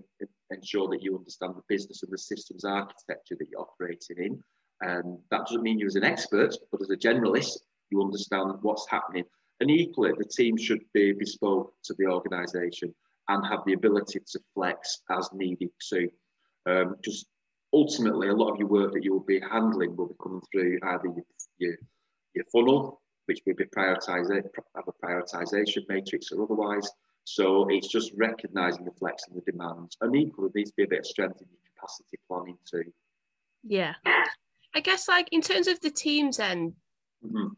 ensure 0.51 0.89
that 0.89 1.03
you 1.03 1.17
understand 1.17 1.55
the 1.55 1.63
business 1.69 2.03
and 2.03 2.13
the 2.13 2.19
systems 2.19 2.65
architecture 2.65 3.37
that 3.39 3.49
you're 3.51 3.61
operating 3.61 4.17
in. 4.19 4.43
And 4.81 5.19
that 5.31 5.47
doesn't 5.47 5.63
mean 5.63 5.79
you 5.79 5.87
as 5.87 5.97
an 5.97 6.05
expert, 6.05 6.55
but 6.71 6.83
as 6.83 6.91
a 6.91 6.97
generalist, 6.97 7.59
you 7.91 8.03
understand 8.03 8.53
what's 8.63 8.87
happening. 8.91 9.25
And 9.61 9.71
equally, 9.71 10.13
the 10.17 10.25
team 10.25 10.57
should 10.57 10.83
be 10.93 11.13
bespoke 11.13 11.73
to 11.85 11.95
the 11.99 12.07
organisation 12.07 12.95
and 13.29 13.47
have 13.47 13.61
the 13.67 13.73
ability 13.73 14.21
to 14.33 14.41
flex 14.55 15.01
as 15.11 15.31
needed 15.33 15.71
too. 15.89 16.11
Um, 16.67 16.97
just 17.03 17.27
ultimately, 17.73 18.29
a 18.29 18.35
lot 18.35 18.53
of 18.53 18.59
your 18.59 18.69
work 18.69 18.93
that 18.93 19.03
you 19.03 19.13
will 19.13 19.21
be 19.21 19.41
handling 19.41 19.97
will 19.97 20.09
be 20.09 20.15
coming 20.23 20.43
through 20.53 20.79
either 20.83 21.07
your, 21.07 21.25
your, 21.59 21.75
your 22.35 22.45
funnel, 22.53 23.01
which 23.25 23.41
will 23.47 23.55
be 23.55 23.65
prioritised, 23.65 24.31
have 24.75 24.85
a 24.87 25.07
prioritisation 25.07 25.89
matrix 25.89 26.31
or 26.33 26.43
otherwise, 26.43 26.89
so 27.27 27.67
it's 27.69 27.89
just 27.89 28.13
recognizing 28.17 28.85
the 28.85 28.93
flex 28.93 29.25
and 29.29 29.37
the 29.37 29.51
demands. 29.51 29.97
And 30.01 30.15
equally, 30.15 30.49
there 30.55 30.61
needs 30.61 30.71
to 30.71 30.77
be 30.77 30.85
a 30.85 30.89
bit 30.89 31.01
of 31.01 31.07
strength 31.07 31.41
in 31.41 31.49
your 31.51 31.59
capacity 31.75 32.19
planning 32.29 32.57
too. 32.71 32.93
Yeah. 33.65 33.95
I 34.77 34.81
guess, 34.81 35.09
like, 35.09 35.29
in 35.33 35.41
terms 35.41 35.67
of 35.67 35.81
the 35.81 35.91
teams, 35.91 36.37
then, 36.37 36.75
mm-hmm. 37.25 37.49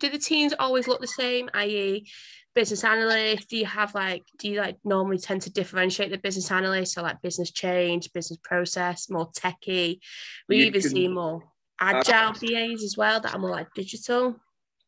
do 0.00 0.08
the 0.08 0.18
teams 0.18 0.54
always 0.58 0.88
look 0.88 1.02
the 1.02 1.06
same, 1.06 1.50
i.e., 1.52 2.08
business 2.54 2.82
analyst? 2.82 3.50
Do 3.50 3.58
you 3.58 3.66
have, 3.66 3.94
like, 3.94 4.22
do 4.38 4.48
you, 4.48 4.58
like, 4.58 4.78
normally 4.82 5.18
tend 5.18 5.42
to 5.42 5.52
differentiate 5.52 6.10
the 6.10 6.16
business 6.16 6.50
analyst? 6.50 6.94
So, 6.94 7.02
like, 7.02 7.20
business 7.20 7.50
change, 7.50 8.10
business 8.14 8.38
process, 8.42 9.10
more 9.10 9.30
techie? 9.32 10.00
We 10.48 10.56
you 10.56 10.64
even 10.64 10.80
can, 10.80 10.90
see 10.90 11.08
more 11.08 11.42
agile 11.78 12.30
uh, 12.30 12.38
BAs 12.40 12.82
as 12.82 12.96
well 12.96 13.20
that 13.20 13.34
are 13.34 13.38
more 13.38 13.50
like 13.50 13.68
digital. 13.74 14.36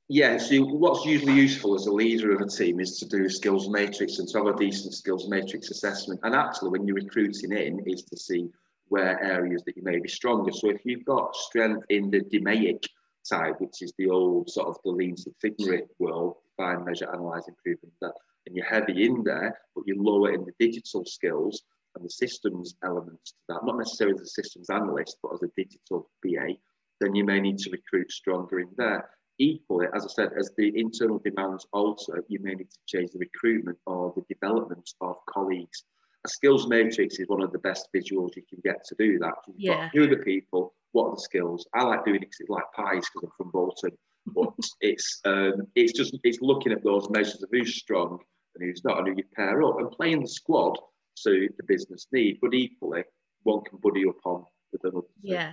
Yeah, 0.08 0.36
so 0.38 0.64
what's 0.64 1.04
usually 1.04 1.32
useful 1.32 1.74
as 1.74 1.86
a 1.86 1.92
leader 1.92 2.34
of 2.34 2.40
a 2.40 2.48
team 2.48 2.78
is 2.78 2.98
to 2.98 3.06
do 3.06 3.24
a 3.24 3.30
skills 3.30 3.68
matrix 3.68 4.18
and 4.18 4.28
to 4.28 4.38
have 4.38 4.46
a 4.46 4.56
decent 4.56 4.94
skills 4.94 5.28
matrix 5.28 5.70
assessment. 5.70 6.20
And 6.22 6.34
actually, 6.34 6.70
when 6.70 6.86
you're 6.86 6.96
recruiting 6.96 7.52
in, 7.52 7.82
is 7.86 8.04
to 8.04 8.16
see 8.16 8.48
where 8.88 9.22
areas 9.22 9.62
that 9.64 9.76
you 9.76 9.82
may 9.82 9.98
be 9.98 10.08
stronger. 10.08 10.52
So 10.52 10.70
if 10.70 10.80
you've 10.84 11.04
got 11.04 11.34
strength 11.34 11.84
in 11.88 12.10
the 12.10 12.20
DMAIC 12.20 12.84
side, 13.22 13.54
which 13.58 13.82
is 13.82 13.92
the 13.98 14.10
old 14.10 14.50
sort 14.50 14.68
of 14.68 14.76
the 14.84 14.90
lean 14.90 15.16
Six 15.16 15.34
Sigma 15.40 15.78
world, 15.98 16.36
define, 16.56 16.84
measure, 16.84 17.08
analyze, 17.12 17.48
improve, 17.48 17.78
and 17.82 17.92
that, 18.00 18.12
and 18.46 18.54
you're 18.54 18.66
heavy 18.66 19.04
in 19.04 19.22
there, 19.24 19.58
but 19.74 19.84
you're 19.86 19.96
lower 19.96 20.32
in 20.32 20.44
the 20.44 20.52
digital 20.58 21.04
skills 21.04 21.62
and 21.96 22.04
the 22.04 22.10
systems 22.10 22.74
elements 22.84 23.32
to 23.32 23.38
that, 23.48 23.64
not 23.64 23.78
necessarily 23.78 24.14
as 24.14 24.22
a 24.22 24.26
systems 24.26 24.68
analyst, 24.68 25.16
but 25.22 25.32
as 25.32 25.42
a 25.42 25.50
digital 25.56 26.10
BA, 26.22 26.54
then 27.00 27.14
you 27.14 27.24
may 27.24 27.40
need 27.40 27.58
to 27.58 27.70
recruit 27.70 28.10
stronger 28.10 28.60
in 28.60 28.68
there 28.76 29.08
equally, 29.38 29.86
as 29.94 30.04
I 30.04 30.08
said, 30.08 30.30
as 30.38 30.50
the 30.56 30.72
internal 30.78 31.18
demands 31.18 31.66
alter, 31.72 32.24
you 32.28 32.38
may 32.40 32.54
need 32.54 32.70
to 32.70 32.78
change 32.86 33.10
the 33.12 33.18
recruitment 33.18 33.78
or 33.86 34.12
the 34.14 34.22
development 34.32 34.88
of 35.00 35.16
colleagues. 35.28 35.84
A 36.24 36.28
skills 36.28 36.66
matrix 36.68 37.18
is 37.18 37.28
one 37.28 37.42
of 37.42 37.52
the 37.52 37.58
best 37.58 37.88
visuals 37.94 38.34
you 38.36 38.42
can 38.48 38.58
get 38.64 38.84
to 38.86 38.94
do 38.98 39.18
that. 39.18 39.34
You've 39.46 39.56
yeah. 39.58 39.90
who 39.92 40.04
are 40.04 40.08
the 40.08 40.22
people? 40.22 40.74
What 40.92 41.08
are 41.08 41.14
the 41.16 41.20
skills? 41.20 41.66
I 41.74 41.82
like 41.84 42.04
doing 42.04 42.16
it 42.16 42.20
because 42.20 42.40
it's 42.40 42.50
like 42.50 42.64
pies 42.74 43.04
because 43.12 43.28
I'm 43.28 43.30
from 43.36 43.50
Bolton. 43.50 43.90
But 44.26 44.52
it's 44.80 45.20
um, 45.24 45.66
it's 45.74 45.92
just 45.92 46.16
it's 46.24 46.40
looking 46.40 46.72
at 46.72 46.82
those 46.82 47.10
measures 47.10 47.42
of 47.42 47.50
who's 47.52 47.76
strong 47.76 48.18
and 48.54 48.68
who's 48.68 48.84
not, 48.84 48.98
and 48.98 49.08
who 49.08 49.14
you 49.16 49.24
pair 49.34 49.62
up 49.62 49.78
and 49.78 49.90
playing 49.90 50.22
the 50.22 50.28
squad 50.28 50.78
to 51.24 51.48
the 51.56 51.64
business 51.64 52.06
need. 52.12 52.38
But 52.40 52.54
equally, 52.54 53.04
one 53.42 53.62
can 53.64 53.78
buddy 53.82 54.04
up 54.08 54.16
on 54.24 54.44
with 54.72 54.84
another. 54.84 55.06
Yeah. 55.22 55.52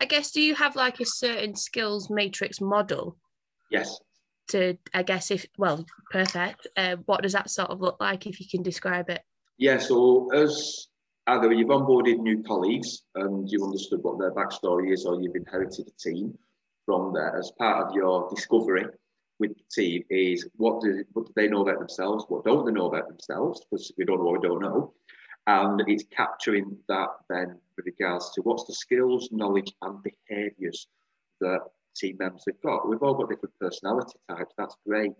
I 0.00 0.04
guess 0.04 0.30
do 0.30 0.40
you 0.40 0.54
have 0.54 0.76
like 0.76 1.00
a 1.00 1.06
certain 1.06 1.56
skills 1.56 2.10
matrix 2.10 2.60
model? 2.60 3.16
Yes. 3.70 3.98
To 4.48 4.76
I 4.94 5.02
guess 5.02 5.30
if 5.30 5.46
well, 5.58 5.84
perfect. 6.10 6.66
Uh, 6.76 6.96
what 7.06 7.22
does 7.22 7.32
that 7.32 7.50
sort 7.50 7.70
of 7.70 7.80
look 7.80 7.96
like 8.00 8.26
if 8.26 8.40
you 8.40 8.46
can 8.48 8.62
describe 8.62 9.10
it? 9.10 9.22
Yeah. 9.58 9.78
So 9.78 10.32
as 10.34 10.88
either 11.26 11.52
you've 11.52 11.68
onboarded 11.68 12.18
new 12.18 12.42
colleagues 12.42 13.02
and 13.14 13.50
you've 13.50 13.62
understood 13.62 14.02
what 14.02 14.18
their 14.18 14.32
backstory 14.32 14.92
is, 14.92 15.04
or 15.04 15.20
you've 15.20 15.34
inherited 15.34 15.88
a 15.88 16.02
team 16.02 16.36
from 16.84 17.12
there 17.12 17.36
as 17.36 17.50
part 17.58 17.86
of 17.86 17.94
your 17.94 18.28
discovery 18.34 18.86
with 19.38 19.54
the 19.54 19.62
team 19.82 20.02
is 20.08 20.48
what 20.56 20.80
do, 20.80 21.04
what 21.12 21.26
do 21.26 21.32
they 21.36 21.48
know 21.48 21.62
about 21.62 21.78
themselves? 21.78 22.24
What 22.28 22.44
don't 22.44 22.64
they 22.64 22.72
know 22.72 22.86
about 22.86 23.08
themselves? 23.08 23.60
Because 23.70 23.92
we 23.98 24.04
don't 24.04 24.18
know 24.18 24.24
what 24.24 24.40
we 24.40 24.48
don't 24.48 24.62
know. 24.62 24.94
And 25.46 25.82
it's 25.86 26.04
capturing 26.10 26.76
that 26.88 27.08
then 27.28 27.58
with 27.76 27.86
regards 27.86 28.30
to 28.32 28.42
what's 28.42 28.64
the 28.64 28.74
skills, 28.74 29.28
knowledge, 29.30 29.72
and 29.82 30.02
behaviours 30.02 30.88
that 31.40 31.60
team 31.94 32.16
members 32.18 32.44
have 32.46 32.60
got. 32.62 32.88
We've 32.88 33.02
all 33.02 33.14
got 33.14 33.30
different 33.30 33.58
personality 33.60 34.18
types. 34.28 34.54
That's 34.56 34.76
great. 34.86 35.12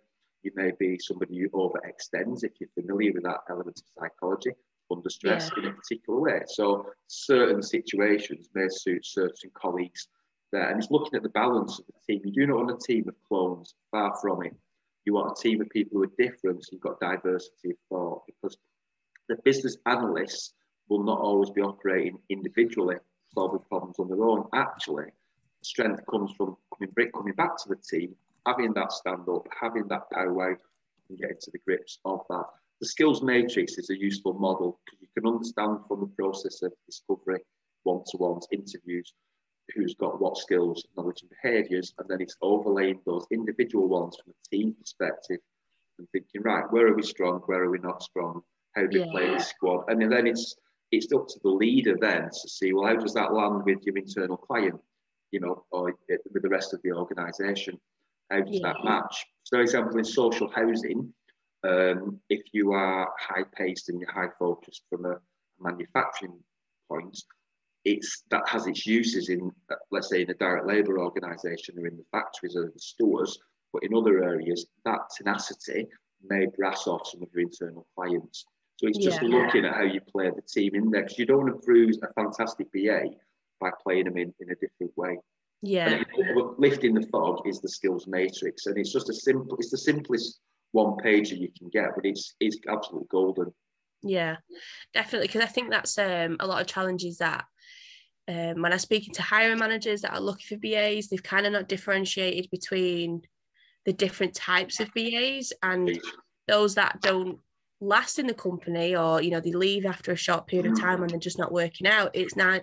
You 0.46 0.52
may 0.54 0.70
be 0.78 0.96
somebody 1.00 1.40
who 1.40 1.48
overextends 1.48 2.44
if 2.44 2.52
you're 2.60 2.70
familiar 2.80 3.12
with 3.12 3.24
that 3.24 3.40
element 3.50 3.80
of 3.80 3.84
psychology 3.98 4.52
under 4.92 5.10
stress 5.10 5.50
yeah. 5.56 5.64
in 5.64 5.70
a 5.70 5.74
particular 5.74 6.20
way. 6.20 6.42
So 6.46 6.86
certain 7.08 7.64
situations 7.64 8.48
may 8.54 8.68
suit 8.68 9.04
certain 9.04 9.50
colleagues 9.54 10.06
there. 10.52 10.70
And 10.70 10.80
it's 10.80 10.92
looking 10.92 11.16
at 11.16 11.24
the 11.24 11.30
balance 11.30 11.80
of 11.80 11.86
the 11.86 11.94
team. 12.06 12.22
You 12.24 12.32
do 12.32 12.46
not 12.46 12.58
want 12.58 12.70
a 12.70 12.86
team 12.86 13.08
of 13.08 13.16
clones, 13.26 13.74
far 13.90 14.16
from 14.22 14.44
it. 14.44 14.54
You 15.04 15.14
want 15.14 15.36
a 15.36 15.42
team 15.42 15.60
of 15.60 15.68
people 15.70 15.98
who 15.98 16.04
are 16.04 16.12
different, 16.16 16.62
so 16.62 16.68
you've 16.70 16.80
got 16.80 17.00
diversity 17.00 17.70
of 17.70 17.76
thought 17.88 18.22
because 18.26 18.56
the 19.28 19.34
business 19.44 19.76
analysts 19.86 20.54
will 20.88 21.02
not 21.02 21.18
always 21.18 21.50
be 21.50 21.60
operating 21.60 22.18
individually, 22.28 22.98
solving 23.34 23.62
problems 23.68 23.98
on 23.98 24.06
their 24.06 24.22
own. 24.22 24.44
Actually, 24.54 25.06
strength 25.62 26.06
comes 26.08 26.30
from 26.36 26.56
coming, 26.72 27.10
coming 27.12 27.34
back 27.34 27.56
to 27.56 27.68
the 27.68 27.76
team, 27.76 28.14
having 28.46 28.72
that 28.74 28.92
stand 28.92 29.28
up, 29.28 29.46
having 29.60 29.88
that 29.88 30.08
power 30.10 30.58
and 31.08 31.18
getting 31.18 31.36
to 31.40 31.50
the 31.50 31.58
grips 31.66 31.98
of 32.04 32.20
that. 32.30 32.44
The 32.80 32.86
skills 32.86 33.22
matrix 33.22 33.78
is 33.78 33.90
a 33.90 33.98
useful 33.98 34.34
model 34.34 34.80
because 34.84 35.00
you 35.00 35.08
can 35.16 35.26
understand 35.26 35.78
from 35.88 36.00
the 36.00 36.06
process 36.06 36.62
of 36.62 36.72
discovery, 36.86 37.40
one 37.82 38.02
to 38.08 38.16
ones, 38.18 38.46
interviews, 38.52 39.12
who's 39.74 39.94
got 39.94 40.20
what 40.20 40.36
skills, 40.36 40.86
knowledge, 40.96 41.22
and 41.22 41.30
behaviours, 41.42 41.94
and 41.98 42.08
then 42.08 42.20
it's 42.20 42.36
overlaying 42.42 43.00
those 43.04 43.26
individual 43.32 43.88
ones 43.88 44.16
from 44.22 44.32
a 44.32 44.56
team 44.56 44.74
perspective 44.78 45.38
and 45.98 46.06
thinking, 46.12 46.42
right, 46.42 46.70
where 46.70 46.86
are 46.86 46.94
we 46.94 47.02
strong, 47.02 47.40
where 47.46 47.62
are 47.62 47.70
we 47.70 47.78
not 47.78 48.02
strong, 48.02 48.42
how 48.76 48.82
do 48.82 49.00
we 49.00 49.04
yeah. 49.04 49.10
play 49.10 49.30
this 49.30 49.48
squad, 49.48 49.84
and 49.88 50.00
then 50.12 50.26
it's 50.26 50.54
it's 50.92 51.12
up 51.12 51.26
to 51.26 51.40
the 51.42 51.48
leader 51.48 51.96
then 52.00 52.24
to 52.24 52.48
see, 52.48 52.72
well, 52.72 52.86
how 52.86 52.94
does 52.94 53.12
that 53.14 53.32
land 53.32 53.64
with 53.64 53.84
your 53.84 53.96
internal 53.96 54.36
client, 54.36 54.80
you 55.32 55.40
know, 55.40 55.64
or 55.72 55.90
eh, 56.10 56.16
with 56.32 56.44
the 56.44 56.48
rest 56.48 56.72
of 56.72 56.80
the 56.82 56.92
organisation? 56.92 57.76
How 58.30 58.40
does 58.40 58.60
yeah. 58.60 58.72
that 58.72 58.84
match? 58.84 59.26
So, 59.44 59.56
for 59.56 59.62
example, 59.62 59.98
in 59.98 60.04
social 60.04 60.50
housing, 60.50 61.12
um, 61.64 62.20
if 62.28 62.42
you 62.52 62.72
are 62.72 63.08
high 63.18 63.44
paced 63.56 63.88
and 63.88 64.00
you're 64.00 64.12
high 64.12 64.32
focused 64.38 64.82
from 64.90 65.06
a 65.06 65.16
manufacturing 65.60 66.38
point, 66.90 67.18
it's 67.84 68.24
that 68.30 68.48
has 68.48 68.66
its 68.66 68.84
uses 68.86 69.28
in, 69.28 69.52
let's 69.90 70.10
say, 70.10 70.22
in 70.22 70.30
a 70.30 70.34
direct 70.34 70.66
labour 70.66 70.98
organisation 70.98 71.78
or 71.78 71.86
in 71.86 71.96
the 71.96 72.04
factories 72.10 72.56
or 72.56 72.70
the 72.72 72.78
stores. 72.78 73.38
But 73.72 73.84
in 73.84 73.94
other 73.94 74.22
areas, 74.22 74.66
that 74.84 75.00
tenacity 75.16 75.86
may 76.28 76.46
brass 76.56 76.86
off 76.86 77.06
some 77.06 77.22
of 77.22 77.28
your 77.32 77.42
internal 77.42 77.86
clients. 77.94 78.44
So 78.76 78.88
it's 78.88 78.98
just 78.98 79.22
yeah. 79.22 79.28
looking 79.28 79.64
at 79.64 79.74
how 79.74 79.84
you 79.84 80.00
play 80.00 80.30
the 80.30 80.42
team 80.42 80.74
index. 80.74 81.18
You 81.18 81.26
don't 81.26 81.44
want 81.44 81.60
to 81.60 81.66
bruise 81.66 81.98
a 82.02 82.12
fantastic 82.12 82.70
BA 82.72 83.04
by 83.60 83.70
playing 83.82 84.04
them 84.04 84.18
in, 84.18 84.34
in 84.40 84.50
a 84.50 84.54
different 84.54 84.96
way. 84.96 85.18
Yeah. 85.66 86.04
lifting 86.58 86.94
the 86.94 87.06
fog 87.08 87.46
is 87.46 87.60
the 87.60 87.68
skills 87.68 88.06
matrix, 88.06 88.66
and 88.66 88.78
it's 88.78 88.92
just 88.92 89.10
a 89.10 89.14
simple. 89.14 89.56
It's 89.58 89.70
the 89.70 89.78
simplest 89.78 90.38
one 90.72 90.96
pager 91.04 91.38
you 91.38 91.48
can 91.58 91.68
get, 91.70 91.90
but 91.94 92.06
it's 92.06 92.34
it's 92.38 92.58
absolutely 92.68 93.08
golden. 93.10 93.52
Yeah, 94.02 94.36
definitely. 94.94 95.26
Because 95.26 95.42
I 95.42 95.46
think 95.46 95.70
that's 95.70 95.98
um, 95.98 96.36
a 96.38 96.46
lot 96.46 96.60
of 96.60 96.68
challenges 96.68 97.18
that 97.18 97.44
um, 98.28 98.62
when 98.62 98.72
I'm 98.72 98.78
speaking 98.78 99.14
to 99.14 99.22
hiring 99.22 99.58
managers 99.58 100.02
that 100.02 100.12
are 100.12 100.20
looking 100.20 100.46
for 100.46 100.60
BAs, 100.60 101.08
they've 101.08 101.22
kind 101.22 101.46
of 101.46 101.52
not 101.52 101.68
differentiated 101.68 102.48
between 102.50 103.22
the 103.84 103.92
different 103.92 104.34
types 104.34 104.78
of 104.80 104.92
BAs 104.94 105.52
and 105.62 105.98
those 106.46 106.76
that 106.76 107.00
don't 107.00 107.38
last 107.80 108.18
in 108.18 108.26
the 108.26 108.34
company 108.34 108.96
or 108.96 109.20
you 109.20 109.30
know 109.30 109.40
they 109.40 109.52
leave 109.52 109.84
after 109.84 110.10
a 110.10 110.16
short 110.16 110.46
period 110.46 110.72
of 110.72 110.80
time 110.80 111.02
and 111.02 111.10
they're 111.10 111.18
just 111.18 111.38
not 111.38 111.52
working 111.52 111.86
out. 111.86 112.10
It's 112.14 112.36
nine 112.36 112.62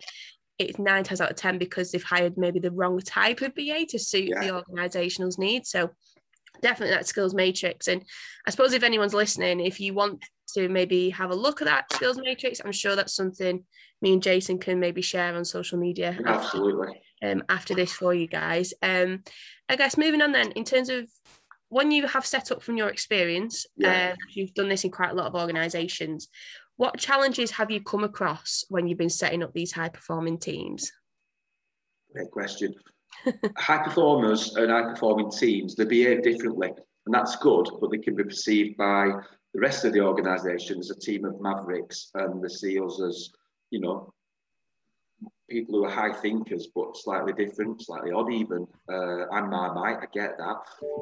it's 0.59 0.79
nine 0.79 1.03
times 1.03 1.21
out 1.21 1.31
of 1.31 1.37
ten 1.37 1.57
because 1.57 1.91
they've 1.91 2.03
hired 2.03 2.37
maybe 2.37 2.59
the 2.59 2.71
wrong 2.71 2.99
type 2.99 3.41
of 3.41 3.55
BA 3.55 3.85
to 3.89 3.99
suit 3.99 4.29
yeah. 4.29 4.41
the 4.41 4.55
organizational's 4.55 5.37
needs. 5.37 5.69
So 5.69 5.91
definitely 6.61 6.95
that 6.95 7.07
skills 7.07 7.33
matrix. 7.33 7.87
And 7.87 8.03
I 8.47 8.51
suppose 8.51 8.73
if 8.73 8.83
anyone's 8.83 9.13
listening, 9.13 9.59
if 9.59 9.79
you 9.79 9.93
want 9.93 10.23
to 10.55 10.69
maybe 10.69 11.09
have 11.09 11.31
a 11.31 11.35
look 11.35 11.61
at 11.61 11.65
that 11.65 11.91
skills 11.93 12.17
matrix, 12.17 12.61
I'm 12.63 12.71
sure 12.71 12.95
that's 12.95 13.15
something 13.15 13.63
me 14.01 14.13
and 14.13 14.21
Jason 14.21 14.59
can 14.59 14.79
maybe 14.79 15.01
share 15.01 15.35
on 15.35 15.45
social 15.45 15.79
media. 15.79 16.17
Absolutely. 16.25 17.01
After, 17.21 17.31
um, 17.31 17.43
after 17.49 17.73
this 17.73 17.93
for 17.93 18.13
you 18.13 18.27
guys. 18.27 18.73
Um, 18.81 19.23
I 19.69 19.75
guess 19.75 19.97
moving 19.97 20.21
on 20.21 20.33
then, 20.33 20.51
in 20.51 20.65
terms 20.65 20.89
of 20.89 21.09
when 21.69 21.89
you 21.89 22.05
have 22.05 22.25
set 22.25 22.51
up 22.51 22.61
from 22.61 22.77
your 22.77 22.89
experience, 22.89 23.65
yeah. 23.77 24.11
uh, 24.11 24.15
you've 24.33 24.53
done 24.53 24.69
this 24.69 24.83
in 24.83 24.91
quite 24.91 25.11
a 25.11 25.15
lot 25.15 25.25
of 25.25 25.35
organisations. 25.35 26.27
What 26.77 26.97
challenges 26.97 27.51
have 27.51 27.69
you 27.69 27.81
come 27.81 28.03
across 28.03 28.65
when 28.69 28.87
you've 28.87 28.97
been 28.97 29.09
setting 29.09 29.43
up 29.43 29.53
these 29.53 29.71
high 29.71 29.89
performing 29.89 30.39
teams? 30.39 30.91
Great 32.13 32.31
question. 32.31 32.73
high 33.57 33.83
performers 33.83 34.55
and 34.55 34.71
high 34.71 34.89
performing 34.89 35.29
teams, 35.29 35.75
they 35.75 35.85
behave 35.85 36.23
differently. 36.23 36.71
And 37.05 37.13
that's 37.13 37.35
good, 37.35 37.69
but 37.79 37.91
they 37.91 37.97
can 37.97 38.15
be 38.15 38.23
perceived 38.23 38.77
by 38.77 39.11
the 39.53 39.59
rest 39.59 39.85
of 39.85 39.93
the 39.93 40.01
organisation 40.01 40.79
as 40.79 40.89
a 40.89 40.99
team 40.99 41.25
of 41.25 41.39
mavericks 41.41 42.09
and 42.15 42.41
the 42.41 42.49
SEALs 42.49 43.01
as, 43.01 43.29
you 43.69 43.79
know, 43.79 44.11
people 45.49 45.75
who 45.75 45.85
are 45.85 45.91
high 45.91 46.13
thinkers 46.13 46.69
but 46.73 46.97
slightly 46.97 47.33
different, 47.33 47.83
slightly 47.83 48.11
odd 48.11 48.31
even. 48.31 48.65
Uh, 48.89 49.27
I'm 49.29 49.49
Marmite, 49.49 49.97
I 50.01 50.07
get 50.11 50.37
that. 50.37 50.57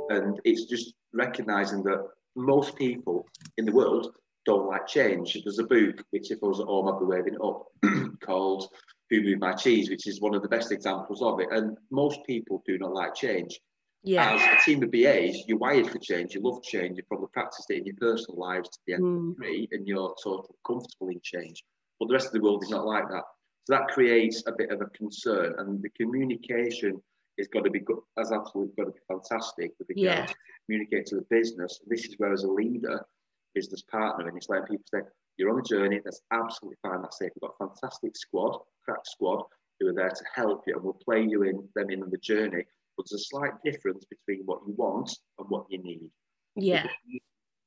And 0.09 0.39
it's 0.43 0.65
just 0.65 0.93
recognising 1.13 1.83
that 1.83 2.05
most 2.35 2.75
people 2.75 3.27
in 3.57 3.65
the 3.65 3.71
world 3.71 4.13
don't 4.45 4.67
like 4.67 4.87
change. 4.87 5.37
There's 5.43 5.59
a 5.59 5.63
book, 5.63 6.03
which 6.11 6.31
if 6.31 6.39
I 6.43 6.47
was 6.47 6.59
at 6.59 6.65
home, 6.65 6.87
I'd 6.87 6.99
be 6.99 7.05
waving 7.05 7.35
it 7.35 7.41
up, 7.43 7.65
called 8.23 8.67
Who 9.09 9.21
Moved 9.21 9.41
My 9.41 9.53
Cheese, 9.53 9.89
which 9.89 10.07
is 10.07 10.21
one 10.21 10.33
of 10.33 10.41
the 10.41 10.47
best 10.47 10.71
examples 10.71 11.21
of 11.21 11.39
it. 11.39 11.47
And 11.51 11.77
most 11.91 12.19
people 12.25 12.63
do 12.65 12.77
not 12.77 12.93
like 12.93 13.15
change. 13.15 13.59
Yeah. 14.03 14.33
As 14.33 14.41
a 14.41 14.65
team 14.65 14.81
of 14.81 14.91
BAs, 14.91 15.43
you're 15.47 15.59
wired 15.59 15.87
for 15.87 15.99
change, 15.99 16.33
you 16.33 16.41
love 16.41 16.63
change, 16.63 16.97
you 16.97 17.03
probably 17.03 17.27
practiced 17.33 17.69
it 17.69 17.77
in 17.77 17.85
your 17.85 17.95
personal 17.99 18.39
lives 18.39 18.69
to 18.69 18.79
the 18.87 18.93
end 18.93 19.03
mm. 19.03 19.15
of 19.15 19.21
the 19.21 19.33
degree, 19.33 19.67
and 19.71 19.87
you're 19.87 20.15
totally 20.23 20.55
comfortable 20.65 21.09
in 21.09 21.19
change. 21.23 21.63
But 21.99 22.07
the 22.07 22.13
rest 22.13 22.27
of 22.27 22.33
the 22.33 22.41
world 22.41 22.63
is 22.63 22.71
not 22.71 22.85
like 22.85 23.07
that. 23.09 23.23
So 23.65 23.75
that 23.75 23.89
creates 23.89 24.41
a 24.47 24.53
bit 24.57 24.71
of 24.71 24.81
a 24.81 24.85
concern, 24.87 25.53
and 25.59 25.83
the 25.83 25.89
communication 25.89 26.99
is 27.37 27.47
got 27.47 27.63
to 27.63 27.69
be 27.69 27.79
good, 27.79 27.99
has 28.17 28.31
absolutely 28.31 28.73
got 28.75 28.85
to 28.85 28.91
be 28.91 28.99
fantastic 29.07 29.71
with 29.77 29.89
regards 29.89 30.19
yeah. 30.19 30.25
to 30.25 30.35
communicate 30.65 31.05
to 31.07 31.15
the 31.17 31.25
business. 31.29 31.79
This 31.85 32.05
is 32.05 32.15
where, 32.17 32.33
as 32.33 32.43
a 32.43 32.51
leader, 32.51 33.05
business 33.53 33.81
partner, 33.81 34.27
and 34.27 34.37
it's 34.37 34.49
like 34.49 34.67
people 34.67 34.83
say, 34.93 35.01
you're 35.37 35.49
on 35.49 35.59
a 35.59 35.63
journey, 35.63 35.99
that's 36.03 36.21
absolutely 36.31 36.77
fine, 36.81 37.01
that's 37.01 37.17
safe. 37.17 37.31
We've 37.35 37.49
got 37.49 37.55
a 37.59 37.67
fantastic 37.67 38.15
squad, 38.15 38.59
crack 38.85 38.99
squad, 39.05 39.43
who 39.79 39.87
are 39.87 39.93
there 39.93 40.09
to 40.09 40.23
help 40.35 40.63
you, 40.67 40.75
and 40.75 40.83
we'll 40.83 40.93
play 40.93 41.23
you 41.23 41.43
in 41.43 41.67
them 41.75 41.89
in 41.89 42.01
the 42.09 42.17
journey. 42.17 42.63
But 42.97 43.05
there's 43.09 43.21
a 43.21 43.25
slight 43.25 43.53
difference 43.63 44.05
between 44.05 44.45
what 44.45 44.59
you 44.67 44.73
want 44.77 45.11
and 45.39 45.49
what 45.49 45.65
you 45.69 45.81
need. 45.81 46.09
Yeah. 46.55 46.85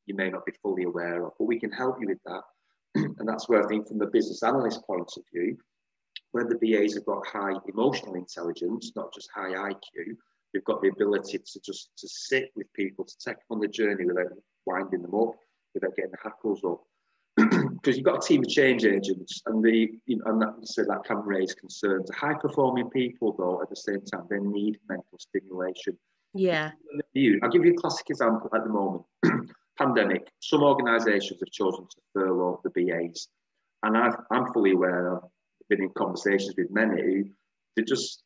You 0.06 0.14
may 0.14 0.30
not 0.30 0.46
be 0.46 0.52
fully 0.62 0.84
aware 0.84 1.24
of, 1.24 1.32
but 1.38 1.46
we 1.46 1.58
can 1.58 1.72
help 1.72 1.96
you 2.00 2.08
with 2.08 2.22
that. 2.26 2.42
and 2.94 3.28
that's 3.28 3.48
where 3.48 3.64
I 3.64 3.68
think, 3.68 3.88
from 3.88 3.98
the 3.98 4.06
business 4.06 4.42
analyst 4.42 4.86
point 4.86 5.10
of 5.16 5.22
view, 5.32 5.56
when 6.32 6.48
the 6.48 6.56
BAs 6.56 6.94
have 6.94 7.06
got 7.06 7.26
high 7.26 7.54
emotional 7.68 8.14
intelligence, 8.14 8.92
not 8.94 9.12
just 9.14 9.30
high 9.34 9.52
IQ, 9.52 10.16
they've 10.52 10.64
got 10.64 10.82
the 10.82 10.88
ability 10.88 11.38
to 11.38 11.60
just 11.60 11.90
to 11.98 12.08
sit 12.08 12.50
with 12.54 12.72
people, 12.72 13.04
to 13.04 13.14
take 13.24 13.36
them 13.36 13.44
on 13.50 13.60
the 13.60 13.68
journey 13.68 14.04
without 14.04 14.32
winding 14.66 15.02
them 15.02 15.14
up, 15.14 15.34
without 15.75 15.95
getting 15.97 16.12
the 16.12 16.19
hackles 16.23 16.62
up. 16.64 16.83
Because 17.75 17.99
you've 17.99 18.07
got 18.07 18.25
a 18.25 18.26
team 18.26 18.40
of 18.43 18.49
change 18.49 18.87
agents, 18.87 19.43
and 19.45 19.62
the 19.62 19.90
you 20.07 20.16
know, 20.16 20.25
and 20.26 20.40
that 20.40 20.54
so 20.62 20.85
that 20.85 21.04
can 21.04 21.19
raise 21.19 21.52
concerns. 21.52 22.09
High 22.14 22.33
performing 22.33 22.88
people, 22.88 23.35
though, 23.37 23.61
at 23.61 23.69
the 23.69 23.76
same 23.76 24.00
time, 24.00 24.23
they 24.31 24.38
need 24.38 24.78
mental 24.88 25.19
stimulation. 25.19 25.99
Yeah. 26.33 26.71
I'll 27.43 27.50
give 27.50 27.64
you 27.66 27.73
a 27.73 27.76
classic 27.76 28.09
example 28.09 28.49
at 28.54 28.64
the 28.64 28.71
moment. 28.71 29.02
Pandemic. 29.78 30.28
Some 30.40 30.62
organisations 30.62 31.40
have 31.40 31.50
chosen 31.50 31.85
to 31.85 31.97
furlough 32.14 32.62
the 32.64 32.71
BAs, 32.71 33.28
and 33.83 33.99
i 33.99 34.11
am 34.33 34.52
fully 34.54 34.73
aware 34.73 35.12
of. 35.16 35.25
Been 35.69 35.83
in 35.83 35.90
conversations 35.90 36.54
with 36.57 36.71
many 36.71 37.02
who 37.02 37.25
they're 37.76 37.85
just 37.85 38.23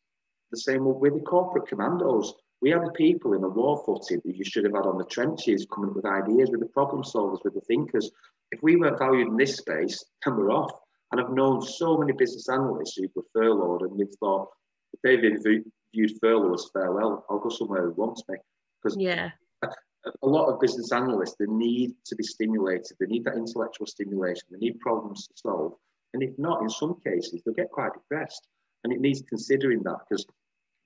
the 0.50 0.58
same 0.58 0.84
with 0.84 1.14
the 1.14 1.20
corporate 1.20 1.68
commandos 1.68 2.34
we 2.60 2.70
have 2.70 2.84
the 2.84 2.92
people 2.92 3.34
in 3.34 3.42
the 3.42 3.48
war 3.48 3.82
footing 3.86 4.20
that 4.24 4.36
you 4.36 4.44
should 4.44 4.64
have 4.64 4.74
had 4.74 4.86
on 4.86 4.98
the 4.98 5.04
trenches 5.04 5.66
coming 5.72 5.90
up 5.90 5.96
with 5.96 6.04
ideas, 6.04 6.50
with 6.50 6.60
the 6.60 6.66
problem 6.66 7.02
solvers, 7.02 7.44
with 7.44 7.54
the 7.54 7.60
thinkers. 7.62 8.10
If 8.50 8.62
we 8.62 8.76
weren't 8.76 8.98
valued 8.98 9.28
in 9.28 9.36
this 9.36 9.56
space, 9.56 10.04
then 10.24 10.36
we're 10.36 10.50
off. 10.50 10.72
And 11.12 11.20
I've 11.20 11.32
known 11.32 11.62
so 11.62 11.96
many 11.96 12.12
business 12.12 12.48
analysts 12.48 12.96
who 12.96 13.08
were 13.14 13.22
furloughed 13.32 13.82
and 13.82 13.98
they've 13.98 14.14
thought, 14.20 14.48
if 14.92 15.00
they've 15.02 15.64
viewed 15.94 16.12
furlough 16.20 16.54
as 16.54 16.68
farewell, 16.72 17.24
I'll 17.30 17.38
go 17.38 17.48
somewhere 17.48 17.86
who 17.86 17.92
wants 17.92 18.22
me. 18.28 18.36
Because 18.82 18.98
yeah. 18.98 19.30
a 19.62 20.26
lot 20.26 20.48
of 20.48 20.60
business 20.60 20.92
analysts, 20.92 21.36
they 21.38 21.46
need 21.46 21.94
to 22.06 22.16
be 22.16 22.24
stimulated. 22.24 22.96
They 22.98 23.06
need 23.06 23.24
that 23.24 23.36
intellectual 23.36 23.86
stimulation. 23.86 24.48
They 24.50 24.58
need 24.58 24.80
problems 24.80 25.26
to 25.28 25.34
solve. 25.36 25.74
And 26.14 26.22
if 26.22 26.38
not, 26.38 26.62
in 26.62 26.70
some 26.70 26.96
cases, 27.04 27.42
they'll 27.44 27.54
get 27.54 27.70
quite 27.70 27.92
depressed. 27.92 28.46
And 28.84 28.92
it 28.92 29.00
needs 29.00 29.22
considering 29.28 29.82
that 29.84 29.98
because 30.08 30.26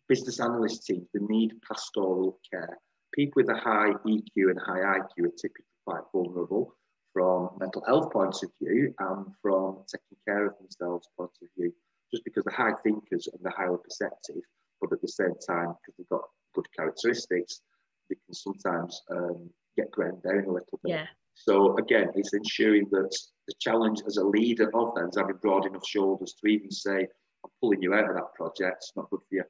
business 0.08 0.40
analyst 0.40 0.86
teams, 0.86 1.08
they 1.12 1.20
need 1.20 1.54
pastoral 1.66 2.38
care. 2.50 2.78
People 3.14 3.42
with 3.42 3.50
a 3.50 3.58
high 3.58 3.92
EQ 4.06 4.50
and 4.50 4.58
high 4.60 4.98
IQ 4.98 5.26
are 5.26 5.36
typically 5.40 5.64
quite 5.86 6.02
vulnerable. 6.12 6.74
from 7.12 7.50
mental 7.60 7.84
health 7.84 8.10
point 8.10 8.34
of 8.42 8.50
view 8.58 8.94
and 8.98 9.26
from 9.42 9.84
taking 9.86 10.16
care 10.26 10.46
of 10.46 10.56
themselves 10.58 11.06
point 11.16 11.30
of 11.42 11.48
view. 11.58 11.70
Just 12.10 12.24
because 12.24 12.44
they're 12.44 12.56
high 12.56 12.74
thinkers 12.82 13.28
and 13.30 13.38
they're 13.42 13.52
highly 13.54 13.76
perceptive, 13.84 14.42
but 14.80 14.92
at 14.92 15.00
the 15.02 15.08
same 15.08 15.34
time, 15.46 15.74
because 15.74 15.94
they've 15.98 16.08
got 16.08 16.22
good 16.54 16.66
characteristics, 16.76 17.60
they 18.08 18.16
can 18.26 18.34
sometimes 18.34 19.02
um, 19.10 19.50
get 19.76 19.90
ground 19.90 20.22
down 20.22 20.44
a 20.44 20.52
little 20.52 20.80
bit. 20.82 20.90
Yeah. 20.90 21.06
So 21.34 21.76
again, 21.78 22.10
it's 22.14 22.34
ensuring 22.34 22.88
that 22.90 23.16
the 23.48 23.54
challenge 23.60 24.02
as 24.06 24.18
a 24.18 24.24
leader 24.24 24.70
of 24.74 24.94
them 24.94 25.08
is 25.08 25.16
having 25.16 25.36
broad 25.36 25.66
enough 25.66 25.86
shoulders 25.86 26.34
to 26.40 26.46
even 26.46 26.70
say, 26.70 27.06
I'm 27.44 27.50
pulling 27.60 27.82
you 27.82 27.94
out 27.94 28.08
of 28.08 28.16
that 28.16 28.34
project, 28.34 28.76
it's 28.78 28.92
not 28.96 29.10
good 29.10 29.20
for 29.28 29.34
you. 29.36 29.44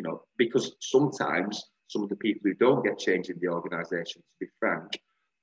You 0.00 0.04
know, 0.08 0.22
because 0.38 0.76
sometimes 0.80 1.62
some 1.88 2.02
of 2.02 2.08
the 2.08 2.16
people 2.16 2.40
who 2.44 2.54
don't 2.54 2.82
get 2.82 2.98
change 2.98 3.28
in 3.28 3.38
the 3.38 3.48
organisation, 3.48 4.22
to 4.22 4.34
be 4.40 4.46
frank, 4.58 4.98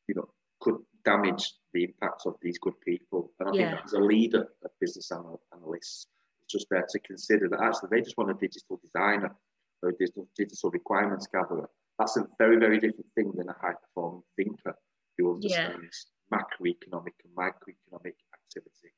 you 0.08 0.16
know, 0.16 0.28
could 0.62 0.78
damage 1.06 1.54
the 1.76 1.84
impact 1.84 2.24
of 2.26 2.38
these 2.42 2.58
good 2.58 2.74
people. 2.82 3.32
And 3.40 3.50
I 3.50 3.52
Yeah. 3.54 3.70
think 3.70 3.86
as 3.86 3.94
a 3.94 4.00
leader 4.00 4.52
of 4.64 4.72
business 4.80 5.12
anal- 5.12 5.44
analysts, 5.54 6.08
it's 6.42 6.54
just 6.54 6.70
there 6.72 6.88
to 6.90 7.00
consider 7.02 7.48
that 7.50 7.62
actually 7.62 7.90
they 7.92 8.02
just 8.02 8.18
want 8.18 8.32
a 8.32 8.34
digital 8.34 8.78
designer 8.78 9.38
or 9.84 9.90
a 9.90 9.96
digital, 9.96 10.28
digital 10.36 10.72
requirements 10.72 11.28
gatherer. 11.28 11.70
That's 12.00 12.18
a 12.18 12.28
very, 12.40 12.58
very 12.58 12.80
different 12.80 13.14
thing 13.14 13.32
than 13.36 13.50
a 13.50 13.54
high 13.62 13.76
performing 13.76 14.24
thinker 14.38 14.76
who 15.20 15.38
Yeah. 15.40 15.68
understands 15.68 16.08
macroeconomic 16.34 17.14
and 17.24 17.36
microeconomic 17.36 18.18
activity. 18.34 18.96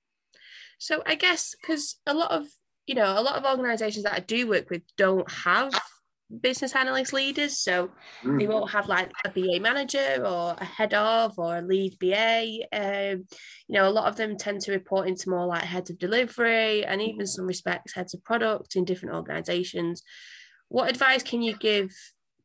So 0.78 1.04
I 1.06 1.16
guess 1.16 1.54
because 1.54 2.00
a 2.06 2.14
lot 2.14 2.32
of 2.32 2.48
you 2.90 2.96
know 2.96 3.20
a 3.20 3.22
lot 3.22 3.36
of 3.38 3.46
organisations 3.46 4.04
that 4.04 4.16
I 4.16 4.20
do 4.20 4.48
work 4.48 4.72
with 4.72 4.82
don't 4.98 5.30
have 5.32 5.72
business 6.42 6.76
analyst 6.76 7.14
leaders, 7.14 7.60
so 7.60 7.92
they 8.24 8.46
Mm. 8.46 8.48
won't 8.48 8.72
have 8.72 8.88
like 8.88 9.12
a 9.26 9.30
BA 9.30 9.60
manager 9.60 10.24
or 10.26 10.56
a 10.58 10.66
head 10.66 10.96
of 10.96 11.38
or 11.38 11.58
a 11.58 11.62
lead 11.62 12.00
BA. 12.00 12.64
Um, 12.72 13.28
you 13.68 13.76
know, 13.76 13.88
a 13.88 13.96
lot 13.98 14.08
of 14.08 14.16
them 14.16 14.38
tend 14.38 14.62
to 14.62 14.72
report 14.72 15.08
into 15.08 15.30
more 15.30 15.46
like 15.46 15.64
heads 15.64 15.92
of 15.92 16.00
delivery 16.00 16.84
and 16.84 17.00
even 17.00 17.28
some 17.28 17.46
respects 17.46 17.94
heads 17.94 18.16
of 18.16 18.24
product 18.24 18.76
in 18.76 18.86
different 18.86 19.16
organisations. 19.16 20.02
What 20.70 20.90
advice 20.90 21.22
can 21.22 21.44
you 21.44 21.56
give 21.58 21.92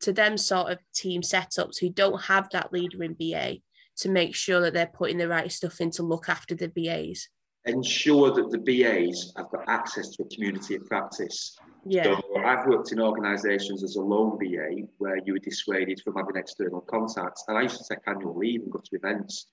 to 0.01 0.13
them 0.13 0.37
sort 0.37 0.71
of 0.71 0.77
team 0.93 1.21
setups 1.21 1.79
who 1.79 1.89
don't 1.89 2.21
have 2.23 2.49
that 2.51 2.71
leader 2.71 3.01
in 3.03 3.13
BA 3.13 3.57
to 3.97 4.09
make 4.09 4.35
sure 4.35 4.61
that 4.61 4.73
they're 4.73 4.85
putting 4.99 5.17
the 5.17 5.27
right 5.27 5.51
stuff 5.51 5.81
in 5.81 5.89
to 5.91 6.03
look 6.03 6.29
after 6.29 6.53
the 6.53 6.67
BAs? 6.67 7.29
Ensure 7.67 8.31
that 8.31 8.51
the 8.51 8.59
BAs 8.59 9.33
have 9.37 9.49
got 9.49 9.67
access 9.67 10.09
to 10.11 10.23
a 10.23 10.29
community 10.29 10.75
of 10.75 10.85
practice. 10.85 11.57
Yeah. 11.83 12.03
So 12.03 12.21
I've 12.43 12.67
worked 12.67 12.91
in 12.91 12.99
organisations 12.99 13.83
as 13.83 13.95
a 13.95 14.01
lone 14.01 14.37
BA 14.37 14.87
where 14.97 15.17
you 15.25 15.33
were 15.33 15.39
dissuaded 15.39 15.99
from 16.03 16.15
having 16.15 16.35
external 16.35 16.81
contacts. 16.81 17.43
And 17.47 17.57
I 17.57 17.63
used 17.63 17.77
to 17.77 17.85
take 17.89 18.03
annual 18.07 18.37
leave 18.37 18.61
and 18.61 18.71
go 18.71 18.79
to 18.79 18.95
events. 18.95 19.47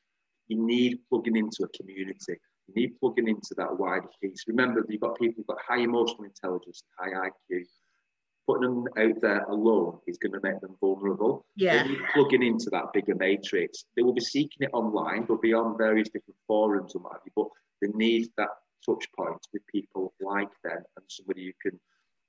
You 0.49 0.63
need 0.63 0.99
plugging 1.09 1.37
into 1.37 1.65
a 1.65 1.69
community. 1.69 2.39
You 2.69 2.75
need 2.75 3.01
plugging 3.01 3.29
into 3.29 3.55
that 3.57 3.79
wider 3.79 4.09
piece. 4.23 4.45
Remember, 4.47 4.85
you've 4.89 5.01
got 5.01 5.19
people 5.19 5.37
who've 5.39 5.47
got 5.47 5.65
high 5.67 5.81
emotional 5.83 6.25
intelligence, 6.25 6.83
high 6.99 7.29
IQ. 7.29 7.63
Putting 8.47 8.63
them 8.63 8.89
out 8.99 9.21
there 9.23 9.45
alone 9.45 9.99
is 10.07 10.19
going 10.19 10.33
to 10.33 10.41
make 10.43 10.61
them 10.61 10.77
vulnerable. 10.81 11.47
Yeah. 11.57 11.83
They 11.83 11.91
need 11.91 12.01
plugging 12.13 12.43
into 12.43 12.71
that 12.73 12.93
bigger 12.93 13.15
matrix. 13.15 13.85
They 13.97 14.03
will 14.03 14.13
be 14.13 14.21
seeking 14.21 14.67
it 14.67 14.71
online. 14.73 15.27
They'll 15.27 15.39
be 15.39 15.55
on 15.55 15.79
various 15.79 16.09
different 16.09 16.37
forums 16.47 16.95
and 16.95 17.05
what 17.05 17.13
have 17.13 17.23
you, 17.25 17.33
but 17.37 17.47
they 17.83 17.89
need 17.95 18.29
that 18.39 18.49
touch 18.87 19.05
point 19.15 19.47
with 19.53 19.67
people 19.67 20.15
like 20.21 20.49
them 20.65 20.83
and 20.97 21.05
somebody 21.09 21.47
who 21.47 21.71
can 21.71 21.79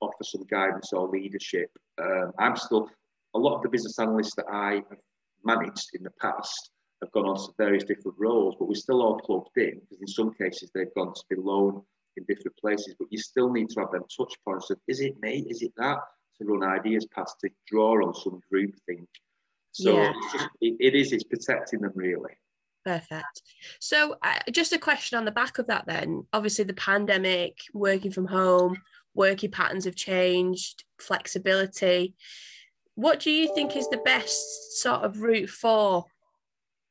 offer 0.00 0.22
some 0.22 0.44
guidance 0.50 0.92
or 0.92 1.08
leadership. 1.08 1.70
Um, 2.00 2.32
I'm 2.38 2.56
still, 2.56 2.90
a 3.34 3.38
lot 3.38 3.56
of 3.56 3.62
the 3.62 3.70
business 3.70 3.98
analysts 3.98 4.34
that 4.36 4.46
I 4.52 4.82
have 4.90 4.98
managed 5.44 5.90
in 5.94 6.02
the 6.02 6.12
past 6.20 6.70
have 7.00 7.12
gone 7.12 7.26
on 7.26 7.36
to 7.36 7.52
various 7.56 7.84
different 7.84 8.16
roles, 8.18 8.56
but 8.58 8.68
we're 8.68 8.74
still 8.74 9.02
all 9.02 9.18
plugged 9.20 9.56
in 9.56 9.80
because 9.80 10.00
in 10.00 10.06
some 10.06 10.32
cases 10.34 10.70
they've 10.74 10.94
gone 10.94 11.14
to 11.14 11.22
be 11.30 11.36
lone 11.36 11.82
in 12.16 12.24
different 12.24 12.56
places, 12.58 12.94
but 12.98 13.08
you 13.10 13.18
still 13.18 13.50
need 13.50 13.68
to 13.70 13.80
have 13.80 13.90
them 13.90 14.04
touch 14.16 14.34
points 14.44 14.70
of 14.70 14.78
is 14.86 15.00
it 15.00 15.14
me, 15.20 15.44
is 15.48 15.62
it 15.62 15.72
that, 15.76 15.98
to 16.38 16.44
run 16.44 16.62
ideas 16.62 17.06
past, 17.14 17.36
to 17.40 17.48
draw 17.66 17.94
on 18.04 18.14
some 18.14 18.40
group 18.50 18.74
think. 18.86 19.08
So 19.72 19.96
Yeah. 19.96 20.12
it's 20.16 20.32
just, 20.32 20.48
it, 20.60 20.76
it 20.80 20.94
is, 20.94 21.12
it's 21.12 21.24
protecting 21.24 21.80
them 21.80 21.92
really. 21.94 22.32
Perfect. 22.84 23.42
So, 23.80 24.16
uh, 24.22 24.40
just 24.50 24.72
a 24.72 24.78
question 24.78 25.16
on 25.16 25.24
the 25.24 25.30
back 25.30 25.58
of 25.58 25.68
that 25.68 25.86
then. 25.86 26.26
Obviously, 26.32 26.64
the 26.64 26.74
pandemic, 26.74 27.58
working 27.72 28.10
from 28.10 28.26
home, 28.26 28.76
working 29.14 29.50
patterns 29.50 29.86
have 29.86 29.96
changed, 29.96 30.84
flexibility. 30.98 32.14
What 32.94 33.20
do 33.20 33.30
you 33.30 33.54
think 33.54 33.74
is 33.74 33.88
the 33.88 33.96
best 33.98 34.80
sort 34.80 35.02
of 35.02 35.22
route 35.22 35.48
for 35.48 36.04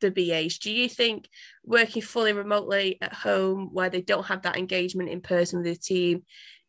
the 0.02 0.10
BAs? 0.10 0.58
Do 0.58 0.72
you 0.72 0.90
think 0.90 1.30
working 1.64 2.02
fully 2.02 2.34
remotely 2.34 2.98
at 3.02 3.14
home 3.14 3.70
where 3.72 3.90
they 3.90 4.02
don't 4.02 4.26
have 4.26 4.42
that 4.44 4.58
engagement 4.58 5.10
in 5.10 5.22
person 5.22 5.60
with 5.60 5.74
the 5.74 5.80
team 5.80 6.24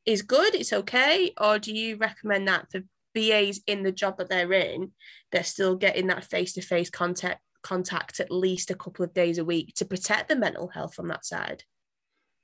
is 0.05 0.23
good? 0.23 0.55
It's 0.55 0.73
okay? 0.73 1.33
Or 1.41 1.59
do 1.59 1.73
you 1.73 1.97
recommend 1.97 2.49
that 2.49 2.71
for 2.71 2.83
BAs 3.15 3.61
in 3.67 3.83
the 3.83 3.93
job 3.93 4.19
that 4.19 4.29
they're 4.29 4.53
in, 4.53 4.93
they're 5.33 5.45
still 5.45 5.77
getting 5.77 6.09
that 6.09 6.25
face 6.25 6.53
to 6.55 6.61
face 6.61 6.91
contact? 6.91 7.41
Contact 7.64 8.20
at 8.20 8.31
least 8.31 8.70
a 8.70 8.77
couple 8.77 9.05
of 9.05 9.12
days 9.12 9.38
a 9.38 9.44
week 9.44 9.74
to 9.74 9.85
protect 9.85 10.29
the 10.29 10.37
mental 10.37 10.68
health 10.68 10.94
from 10.94 11.09
that 11.09 11.24
side. 11.24 11.64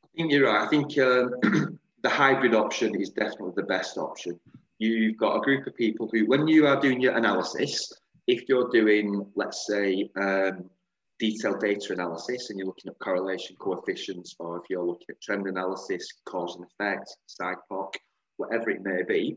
I 0.05 0.09
think 0.17 0.33
you're 0.33 0.53
right. 0.53 0.67
I 0.67 0.69
think 0.69 0.99
um, 0.99 1.79
the 2.03 2.09
hybrid 2.09 2.55
option 2.55 3.01
is 3.01 3.11
definitely 3.11 3.53
the 3.55 3.63
best 3.63 3.97
option. 3.99 4.41
You've 4.79 5.19
got 5.19 5.37
a 5.37 5.41
group 5.41 5.67
of 5.67 5.77
people 5.77 6.09
who, 6.13 6.27
when 6.27 6.49
you 6.49 6.67
are 6.67 6.81
doing 6.81 7.01
your 7.01 7.17
analysis, 7.17 7.93
if 8.27 8.49
you're 8.49 8.71
doing, 8.71 9.25
let's 9.37 9.67
say, 9.67 10.11
um, 10.21 10.71
detailed 11.19 11.61
data 11.61 11.93
analysis 11.93 12.49
and 12.49 12.59
you're 12.59 12.67
looking 12.67 12.91
at 12.91 12.99
correlation 12.99 13.55
coefficients, 13.57 14.35
or 14.39 14.57
if 14.57 14.65
you're 14.71 14.85
looking 14.85 15.07
at 15.11 15.21
trend 15.21 15.47
analysis, 15.47 16.09
cause 16.25 16.57
and 16.57 16.65
effect, 16.65 17.15
SIPOC, 17.29 17.93
whatever 18.39 18.71
it 18.71 18.83
may 18.83 19.03
be, 19.07 19.37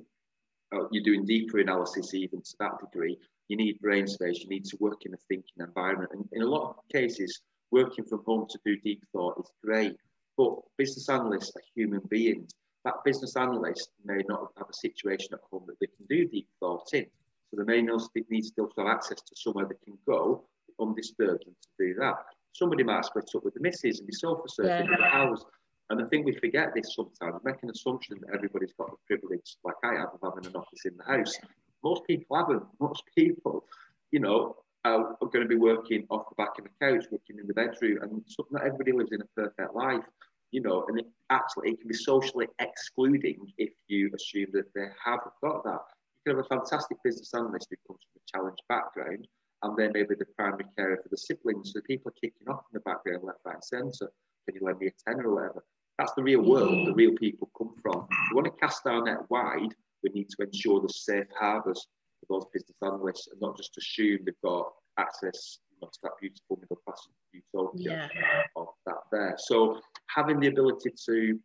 you're 0.92 1.04
doing 1.04 1.26
deeper 1.26 1.60
analysis 1.60 2.14
even 2.14 2.42
to 2.42 2.56
that 2.60 2.80
degree, 2.80 3.18
you 3.48 3.58
need 3.58 3.80
brain 3.80 4.08
space, 4.08 4.40
you 4.40 4.50
need 4.50 4.66
to 4.66 4.78
work 4.80 5.06
in 5.06 5.14
a 5.14 5.18
thinking 5.30 5.60
environment. 5.60 6.12
And 6.14 6.28
in 6.32 6.42
a 6.42 6.48
lot 6.48 6.70
of 6.70 6.76
cases, 6.92 7.42
working 7.72 8.06
from 8.06 8.24
home 8.26 8.48
to 8.50 8.60
do 8.66 8.78
deep 8.78 9.04
thought 9.12 9.40
is 9.40 9.52
great. 9.64 9.96
But 10.38 10.56
business 10.78 11.10
analysts 11.10 11.56
are 11.56 11.62
human 11.76 12.02
beings. 12.10 12.52
That 12.86 12.96
business 13.06 13.36
analyst 13.36 13.90
may 14.04 14.22
not 14.28 14.52
have 14.58 14.68
a 14.70 14.74
situation 14.74 15.34
at 15.34 15.40
home 15.52 15.64
that 15.68 15.80
they 15.80 15.88
can 15.88 16.06
do 16.10 16.28
deep 16.28 16.48
thought 16.60 16.88
in. 16.94 17.06
So 17.54 17.64
they 17.64 17.82
may 17.82 17.88
need 18.30 18.46
still 18.46 18.68
to 18.68 18.74
have 18.82 18.88
access 18.88 19.22
to 19.22 19.36
somewhere 19.36 19.66
they 19.66 19.76
can 19.86 19.98
go 20.08 20.44
undisturbed 20.80 21.44
and 21.46 21.56
to 21.62 21.70
do 21.78 21.94
that. 22.00 22.16
Somebody 22.54 22.84
might 22.84 23.06
split 23.06 23.30
up 23.36 23.44
with 23.44 23.54
the 23.54 23.60
missus 23.60 24.00
and 24.00 24.08
be 24.08 24.14
sofa 24.14 24.48
surfing 24.48 24.66
Yeah. 24.68 24.80
in 24.82 25.02
the 25.02 25.08
house. 25.10 25.44
And 25.90 26.02
I 26.02 26.06
think 26.08 26.26
we 26.26 26.34
forget 26.34 26.74
this 26.74 26.96
sometimes, 26.96 27.44
make 27.44 27.62
an 27.62 27.70
assumption 27.70 28.18
that 28.22 28.34
everybody's 28.34 28.74
got 28.74 28.90
the 28.92 28.98
privilege, 29.06 29.58
like 29.64 29.76
I 29.84 29.96
have, 30.00 30.10
of 30.14 30.20
having 30.24 30.46
an 30.46 30.56
office 30.56 30.86
in 30.86 30.98
the 30.98 31.04
house. 31.04 31.38
Most 31.84 32.06
people 32.08 32.38
haven't. 32.38 32.64
Most 32.80 33.04
people, 33.16 33.66
you 34.12 34.20
know, 34.20 34.56
are, 34.86 35.16
going 35.20 35.42
to 35.42 35.48
be 35.48 35.56
working 35.56 36.06
off 36.10 36.30
the 36.30 36.36
back 36.36 36.58
of 36.58 36.66
the 36.66 36.72
couch, 36.80 37.06
working 37.12 37.40
in 37.40 37.48
the 37.48 37.54
bedroom, 37.54 38.00
and 38.02 38.24
not 38.52 38.66
everybody 38.66 38.92
lives 38.92 39.12
in 39.12 39.22
a 39.22 39.26
perfect 39.36 39.76
life, 39.76 40.04
you 40.52 40.62
know. 40.62 40.86
And 40.88 41.00
it, 41.00 41.06
actually, 41.30 41.72
it 41.72 41.80
can 41.80 41.88
be 41.88 41.94
socially 41.94 42.48
excluding 42.60 43.52
if 43.58 43.72
you 43.88 44.10
assume 44.16 44.48
that 44.54 44.74
they 44.74 44.88
have 45.04 45.20
got 45.42 45.64
that. 45.64 45.80
You 46.26 46.32
can 46.32 46.38
have 46.38 46.46
a 46.46 46.50
fantastic 46.50 46.98
business 47.04 47.34
analyst 47.34 47.68
who 47.70 47.76
comes 47.88 48.02
from 48.04 48.22
a 48.22 48.38
challenged 48.38 48.64
background, 48.70 49.28
and 49.64 49.78
they 49.78 49.90
may 49.90 50.04
be 50.04 50.16
the 50.16 50.26
primary 50.38 50.66
carer 50.78 50.98
for 51.02 51.10
the 51.10 51.18
siblings. 51.18 51.72
So 51.74 51.82
people 51.82 52.10
are 52.10 52.20
kicking 52.22 52.48
off 52.48 52.64
in 52.72 52.74
the 52.74 52.80
background, 52.82 53.24
left, 53.24 53.40
right, 53.46 53.56
and 53.56 53.64
centre. 53.64 54.12
Can 54.46 54.56
you 54.56 54.62
lend 54.66 54.80
me 54.80 54.88
a 54.88 54.92
tenner 55.10 55.28
or 55.30 55.36
whatever? 55.36 55.66
That's 55.98 56.14
the 56.14 56.24
real 56.24 56.42
world. 56.42 56.88
The 56.88 56.94
real 56.94 57.14
people 57.14 57.50
come 57.58 57.76
from. 57.82 58.08
We 58.32 58.36
want 58.36 58.46
to 58.46 58.60
cast 58.60 58.86
our 58.88 59.04
net 59.04 59.30
wide 59.30 59.74
we 60.04 60.10
need 60.14 60.30
to 60.30 60.44
ensure 60.44 60.82
the 60.82 60.90
safe 60.90 61.26
harbours 61.40 61.88
for 62.20 62.38
those 62.40 62.46
business 62.54 62.78
analysts 62.84 63.28
and 63.32 63.40
not 63.42 63.58
just 63.58 63.78
assume 63.78 64.20
they've 64.26 64.36
got 64.44 64.72
access 65.00 65.60
you 65.72 65.78
know, 65.82 65.88
to 65.88 66.00
that 66.04 66.12
beautiful 66.22 66.58
middle 66.60 66.78
class 66.86 67.08
utopia 67.32 68.10
Yeah. 68.14 68.44
of 68.56 68.68
that 68.86 68.98
there. 69.12 69.36
So 69.38 69.82
having 70.08 70.40
the 70.40 70.48
ability 70.48 70.94
to 71.06 71.40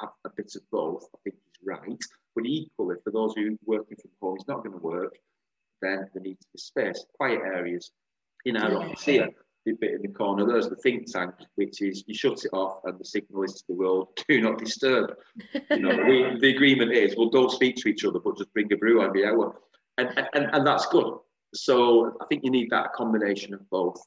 have 0.00 0.10
a 0.24 0.30
bit 0.36 0.54
of 0.54 0.62
both, 0.70 1.08
I 1.14 1.18
think 1.24 1.36
is 1.36 1.58
right. 1.64 2.02
But 2.34 2.44
equally, 2.46 2.96
for 3.02 3.10
those 3.10 3.34
who 3.34 3.52
are 3.54 3.58
working 3.64 3.96
from 4.00 4.10
home, 4.20 4.36
it's 4.36 4.46
not 4.46 4.58
going 4.58 4.72
to 4.72 4.78
work, 4.78 5.16
then 5.80 6.08
there 6.12 6.22
needs 6.22 6.44
to 6.44 6.48
be 6.52 6.58
space, 6.58 7.04
quiet 7.14 7.40
areas. 7.40 7.90
In 8.44 8.56
our 8.56 8.70
Yeah. 8.70 8.76
office 8.76 9.04
here, 9.04 9.28
the 9.72 9.76
bit 9.86 9.94
in 9.94 10.02
the 10.02 10.08
corner, 10.08 10.46
there's 10.46 10.68
the 10.68 10.76
think 10.76 11.10
tank, 11.10 11.34
which 11.56 11.82
is 11.82 12.04
you 12.06 12.14
shut 12.14 12.44
it 12.44 12.52
off 12.52 12.80
and 12.84 12.98
the 12.98 13.04
signal 13.04 13.42
is 13.42 13.54
to 13.54 13.64
the 13.68 13.74
world, 13.74 14.08
do 14.28 14.40
not 14.40 14.58
disturb. 14.58 15.14
You 15.70 15.78
know, 15.78 15.96
we, 16.06 16.38
the 16.40 16.54
agreement 16.54 16.92
is, 16.92 17.16
well, 17.16 17.30
don't 17.30 17.50
speak 17.50 17.76
to 17.76 17.88
each 17.88 18.04
other, 18.04 18.18
but 18.18 18.38
just 18.38 18.52
bring 18.52 18.72
a 18.72 18.76
brew 18.76 19.02
every 19.02 19.26
hour. 19.26 19.60
And, 19.98 20.08
and, 20.34 20.46
and 20.52 20.66
that's 20.66 20.86
good. 20.86 21.14
So 21.54 22.16
I 22.20 22.26
think 22.26 22.44
you 22.44 22.50
need 22.50 22.70
that 22.70 22.92
combination 22.92 23.54
of 23.54 23.68
both. 23.70 24.00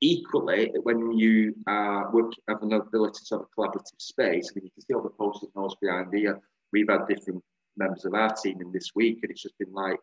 Equally, 0.00 0.72
when 0.84 1.12
you 1.18 1.54
are 1.66 2.12
working, 2.12 2.38
have 2.48 2.62
an 2.62 2.72
ability 2.72 3.20
to 3.26 3.34
have 3.34 3.40
a 3.42 3.60
collaborative 3.60 3.98
space, 3.98 4.50
I 4.50 4.54
mean, 4.54 4.64
you 4.66 4.70
can 4.70 4.82
see 4.82 4.94
all 4.94 5.02
the 5.02 5.10
post-it 5.10 5.50
notes 5.56 5.74
behind 5.80 6.14
here. 6.14 6.40
We've 6.72 6.88
had 6.88 7.08
different 7.08 7.42
members 7.76 8.04
of 8.04 8.14
our 8.14 8.32
team 8.32 8.60
in 8.60 8.70
this 8.70 8.90
week, 8.94 9.20
and 9.22 9.32
it's 9.32 9.42
just 9.42 9.58
been 9.58 9.72
like, 9.72 9.98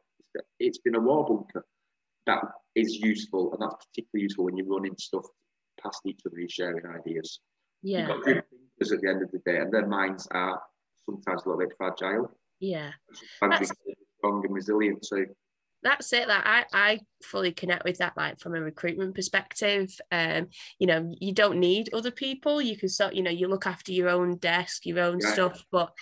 it's 0.59 0.79
been 0.79 0.95
a 0.95 0.99
war 0.99 1.25
bunker. 1.25 1.65
That 2.25 2.43
is 2.75 2.95
useful, 2.95 3.53
and 3.53 3.61
that's 3.61 3.85
particularly 3.85 4.23
useful 4.23 4.45
when 4.45 4.57
you're 4.57 4.67
running 4.67 4.95
stuff 4.97 5.25
past 5.81 6.01
each 6.05 6.21
other 6.25 6.39
is 6.39 6.51
sharing 6.51 6.85
ideas. 6.85 7.39
Yeah. 7.83 7.99
You've 7.99 8.07
got 8.07 8.25
thinkers 8.25 8.91
at 8.91 9.01
the 9.01 9.09
end 9.09 9.23
of 9.23 9.31
the 9.31 9.39
day, 9.45 9.57
and 9.57 9.71
their 9.71 9.87
minds 9.87 10.27
are 10.31 10.61
sometimes 11.05 11.43
a 11.45 11.49
little 11.49 11.59
bit 11.59 11.75
fragile. 11.77 12.31
Yeah. 12.59 12.91
Sometimes 13.39 13.71
strong 14.17 14.43
and 14.43 14.53
resilient 14.53 15.05
too. 15.07 15.27
That's 15.83 16.11
it. 16.13 16.27
That 16.27 16.47
I, 16.47 16.65
I 16.73 16.99
fully 17.23 17.51
connect 17.51 17.83
with 17.83 17.99
that, 17.99 18.17
like 18.17 18.39
from 18.39 18.55
a 18.55 18.61
recruitment 18.61 19.13
perspective. 19.13 19.95
Um, 20.11 20.47
you 20.79 20.87
know, 20.87 21.13
you 21.19 21.31
don't 21.31 21.59
need 21.59 21.93
other 21.93 22.09
people. 22.09 22.59
You 22.59 22.75
can 22.75 22.89
sort, 22.89 23.13
you 23.13 23.21
know, 23.21 23.29
you 23.29 23.47
look 23.47 23.67
after 23.67 23.91
your 23.91 24.09
own 24.09 24.37
desk, 24.37 24.87
your 24.87 24.99
own 24.99 25.19
Yeah. 25.21 25.33
stuff, 25.33 25.63
but 25.71 25.93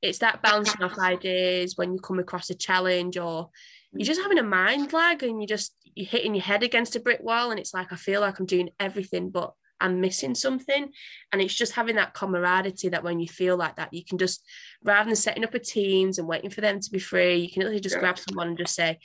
it's 0.00 0.18
that 0.18 0.42
bouncing 0.42 0.82
off 0.82 0.96
ideas 0.98 1.76
when 1.76 1.92
you 1.92 1.98
come 1.98 2.20
across 2.20 2.50
a 2.50 2.54
challenge 2.54 3.16
or 3.16 3.50
you're 3.92 4.04
mm. 4.04 4.06
just 4.06 4.22
having 4.22 4.38
a 4.38 4.42
mind 4.42 4.92
lag 4.92 5.22
and 5.22 5.40
you're 5.40 5.46
just 5.46 5.74
you're 5.94 6.06
hitting 6.06 6.34
your 6.34 6.42
head 6.42 6.62
against 6.62 6.96
a 6.96 7.00
brick 7.00 7.20
wall 7.22 7.50
and 7.50 7.60
it's 7.60 7.74
like 7.74 7.92
I 7.92 7.96
feel 7.96 8.20
like 8.20 8.38
I'm 8.38 8.46
doing 8.46 8.70
everything 8.80 9.30
but 9.30 9.52
I'm 9.80 10.00
missing 10.00 10.34
something 10.34 10.90
and 11.32 11.42
it's 11.42 11.54
just 11.54 11.72
having 11.72 11.96
that 11.96 12.14
camaraderie 12.14 12.90
that 12.90 13.02
when 13.02 13.18
you 13.18 13.28
feel 13.28 13.56
like 13.56 13.76
that 13.76 13.92
you 13.92 14.04
can 14.04 14.18
just 14.18 14.44
rather 14.84 15.08
than 15.08 15.16
setting 15.16 15.44
up 15.44 15.54
a 15.54 15.58
teams 15.58 16.18
and 16.18 16.28
waiting 16.28 16.50
for 16.50 16.60
them 16.60 16.80
to 16.80 16.90
be 16.90 17.00
free 17.00 17.36
you 17.36 17.50
can 17.50 17.62
literally 17.62 17.80
just 17.80 17.96
Yeah. 17.96 18.00
grab 18.00 18.18
someone 18.18 18.48
and 18.48 18.58
just 18.58 18.74
say 18.74 18.98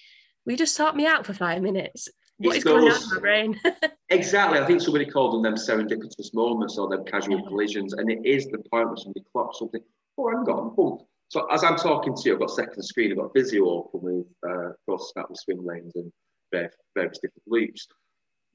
will 0.46 0.54
you 0.54 0.58
just 0.58 0.76
sort 0.76 0.96
me 0.96 1.08
out 1.08 1.26
for 1.26 1.34
five 1.34 1.62
minutes 1.62 2.08
what 2.38 2.56
It's 2.56 2.60
is 2.60 2.64
going 2.64 2.88
on 2.88 3.02
in 3.02 3.10
my 3.10 3.20
brain 3.20 3.60
Exactly. 4.10 4.60
I 4.60 4.66
think 4.66 4.82
somebody 4.82 5.06
called 5.06 5.34
them 5.34 5.42
them 5.44 5.56
serendipitous 5.56 6.34
moments 6.34 6.78
or 6.78 6.88
them 6.88 7.04
casual 7.04 7.44
collisions. 7.44 7.94
And 7.94 8.10
it 8.10 8.26
is 8.26 8.48
the 8.48 8.60
point 8.72 8.88
where 8.88 8.96
somebody 8.96 9.26
clocks 9.34 9.60
something. 9.60 9.82
Oh, 10.18 10.30
hang 10.30 10.38
on, 10.48 10.76
boom. 10.76 11.00
So 11.30 11.46
as 11.52 11.64
I'm 11.64 11.76
talking 11.76 12.16
to 12.16 12.22
you, 12.26 12.34
I've 12.34 12.40
got 12.40 12.52
second 12.52 12.84
screen, 12.84 13.12
I've 13.12 13.18
got 13.18 13.34
Visio 13.34 13.66
open 13.68 14.02
with 14.02 14.26
uh, 14.48 14.72
cross 14.86 15.12
snap 15.12 15.30
with 15.30 15.40
swim 15.40 15.66
lanes 15.66 15.94
and 15.96 16.12
var- 16.54 16.72
various 16.96 17.20
different 17.20 17.44
loops. 17.48 17.88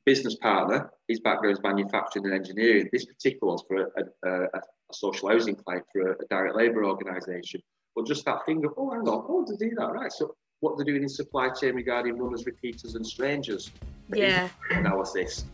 Business 0.05 0.37
partner, 0.37 0.91
his 1.07 1.21
background 1.21 1.57
is 1.57 1.63
manufacturing 1.63 2.25
and 2.25 2.35
engineering. 2.35 2.89
This 2.93 3.05
particular 3.05 3.49
one's 3.49 3.63
for 3.69 3.77
a, 3.77 3.87
a, 3.99 4.29
a, 4.29 4.45
a 4.57 4.61
social 4.93 5.29
housing 5.29 5.55
client 5.55 5.85
for 5.93 6.13
a, 6.13 6.13
a 6.13 6.27
direct 6.29 6.57
labour 6.57 6.85
organisation. 6.85 7.61
But 7.95 8.07
just 8.07 8.25
that 8.25 8.45
thing 8.47 8.65
of, 8.65 8.73
oh, 8.77 8.91
hang 8.91 9.07
on, 9.07 9.27
oh, 9.29 9.45
to 9.45 9.57
do 9.57 9.75
that, 9.77 9.93
right. 9.93 10.11
So 10.11 10.35
what 10.61 10.77
they're 10.77 10.87
doing 10.87 11.03
in 11.03 11.09
supply 11.09 11.51
chain 11.51 11.75
regarding 11.75 12.19
runners, 12.19 12.47
repeaters 12.47 12.95
and 12.95 13.07
strangers. 13.07 13.71
yeah 14.13 14.49
analysis, 14.71 15.45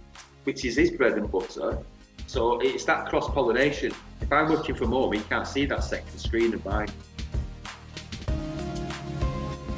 which 0.44 0.64
is 0.64 0.76
his 0.76 0.92
bread 0.92 1.14
and 1.14 1.30
butter. 1.30 1.78
So 2.26 2.60
it's 2.60 2.84
that 2.84 3.06
cross 3.06 3.28
pollination. 3.30 3.92
If 4.20 4.32
I'm 4.32 4.50
working 4.50 4.74
from 4.74 4.90
home, 4.90 5.12
he 5.12 5.20
can't 5.20 5.46
see 5.46 5.64
that 5.66 5.82
second 5.82 6.18
screen 6.18 6.54
of 6.54 6.64
mine. 6.64 6.88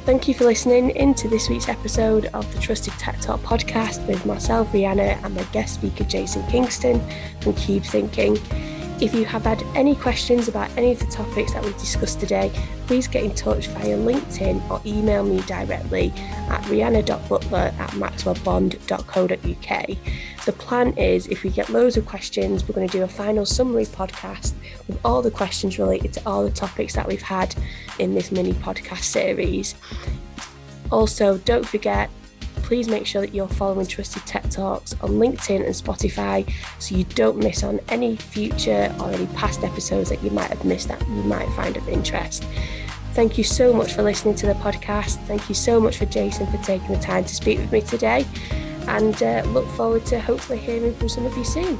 Thank 0.03 0.27
you 0.27 0.33
for 0.33 0.45
listening 0.45 0.89
into 0.95 1.27
this 1.27 1.47
week's 1.47 1.69
episode 1.69 2.25
of 2.33 2.51
the 2.53 2.59
Trusted 2.59 2.93
Tech 2.93 3.21
Talk 3.21 3.39
podcast 3.41 4.05
with 4.07 4.25
myself, 4.25 4.67
Rihanna, 4.69 5.23
and 5.23 5.35
my 5.35 5.43
guest 5.53 5.75
speaker, 5.75 6.03
Jason 6.03 6.43
Kingston 6.47 6.99
from 7.39 7.53
Cube 7.53 7.83
Thinking. 7.83 8.35
If 9.01 9.13
you 9.15 9.25
have 9.25 9.45
had 9.45 9.63
any 9.73 9.95
questions 9.95 10.47
about 10.47 10.69
any 10.77 10.91
of 10.91 10.99
the 10.99 11.07
topics 11.07 11.53
that 11.53 11.65
we've 11.65 11.75
discussed 11.79 12.19
today, 12.19 12.51
please 12.85 13.07
get 13.07 13.23
in 13.23 13.33
touch 13.33 13.65
via 13.69 13.97
LinkedIn 13.97 14.69
or 14.69 14.79
email 14.85 15.23
me 15.23 15.41
directly 15.41 16.13
at 16.15 16.61
rihanna.butler 16.65 17.73
at 17.79 17.89
maxwellbond.co.uk. 17.89 20.45
The 20.45 20.51
plan 20.51 20.93
is 20.97 21.25
if 21.25 21.41
we 21.41 21.49
get 21.49 21.69
loads 21.69 21.97
of 21.97 22.05
questions, 22.05 22.67
we're 22.67 22.75
going 22.75 22.87
to 22.87 22.97
do 22.99 23.03
a 23.03 23.07
final 23.07 23.43
summary 23.43 23.85
podcast 23.85 24.53
with 24.87 24.99
all 25.03 25.23
the 25.23 25.31
questions 25.31 25.79
related 25.79 26.13
to 26.13 26.21
all 26.27 26.43
the 26.43 26.51
topics 26.51 26.93
that 26.93 27.07
we've 27.07 27.23
had 27.23 27.55
in 27.97 28.13
this 28.13 28.31
mini 28.31 28.53
podcast 28.53 29.01
series. 29.01 29.73
Also, 30.91 31.39
don't 31.39 31.67
forget, 31.67 32.11
please 32.71 32.87
make 32.87 33.05
sure 33.05 33.19
that 33.19 33.35
you're 33.35 33.49
following 33.49 33.85
Trusted 33.85 34.25
Tech 34.25 34.49
Talks 34.49 34.93
on 35.01 35.09
LinkedIn 35.09 35.65
and 35.65 35.75
Spotify 35.75 36.49
so 36.79 36.95
you 36.95 37.03
don't 37.03 37.35
miss 37.35 37.65
on 37.65 37.81
any 37.89 38.15
future 38.15 38.95
or 38.97 39.11
any 39.11 39.25
past 39.35 39.65
episodes 39.65 40.09
that 40.09 40.23
you 40.23 40.31
might 40.31 40.49
have 40.49 40.63
missed 40.63 40.87
that 40.87 41.01
you 41.01 41.15
might 41.23 41.49
find 41.49 41.75
of 41.75 41.89
interest. 41.89 42.45
Thank 43.11 43.37
you 43.37 43.43
so 43.43 43.73
much 43.73 43.91
for 43.91 44.03
listening 44.03 44.35
to 44.35 44.47
the 44.47 44.53
podcast. 44.53 45.17
Thank 45.25 45.49
you 45.49 45.53
so 45.53 45.81
much 45.81 45.97
for 45.97 46.05
Jason 46.05 46.47
for 46.47 46.63
taking 46.63 46.87
the 46.93 47.01
time 47.01 47.25
to 47.25 47.35
speak 47.35 47.59
with 47.59 47.73
me 47.73 47.81
today 47.81 48.25
and 48.87 49.21
uh, 49.21 49.43
look 49.47 49.67
forward 49.71 50.05
to 50.05 50.21
hopefully 50.21 50.57
hearing 50.57 50.95
from 50.95 51.09
some 51.09 51.25
of 51.25 51.35
you 51.35 51.43
soon. 51.43 51.77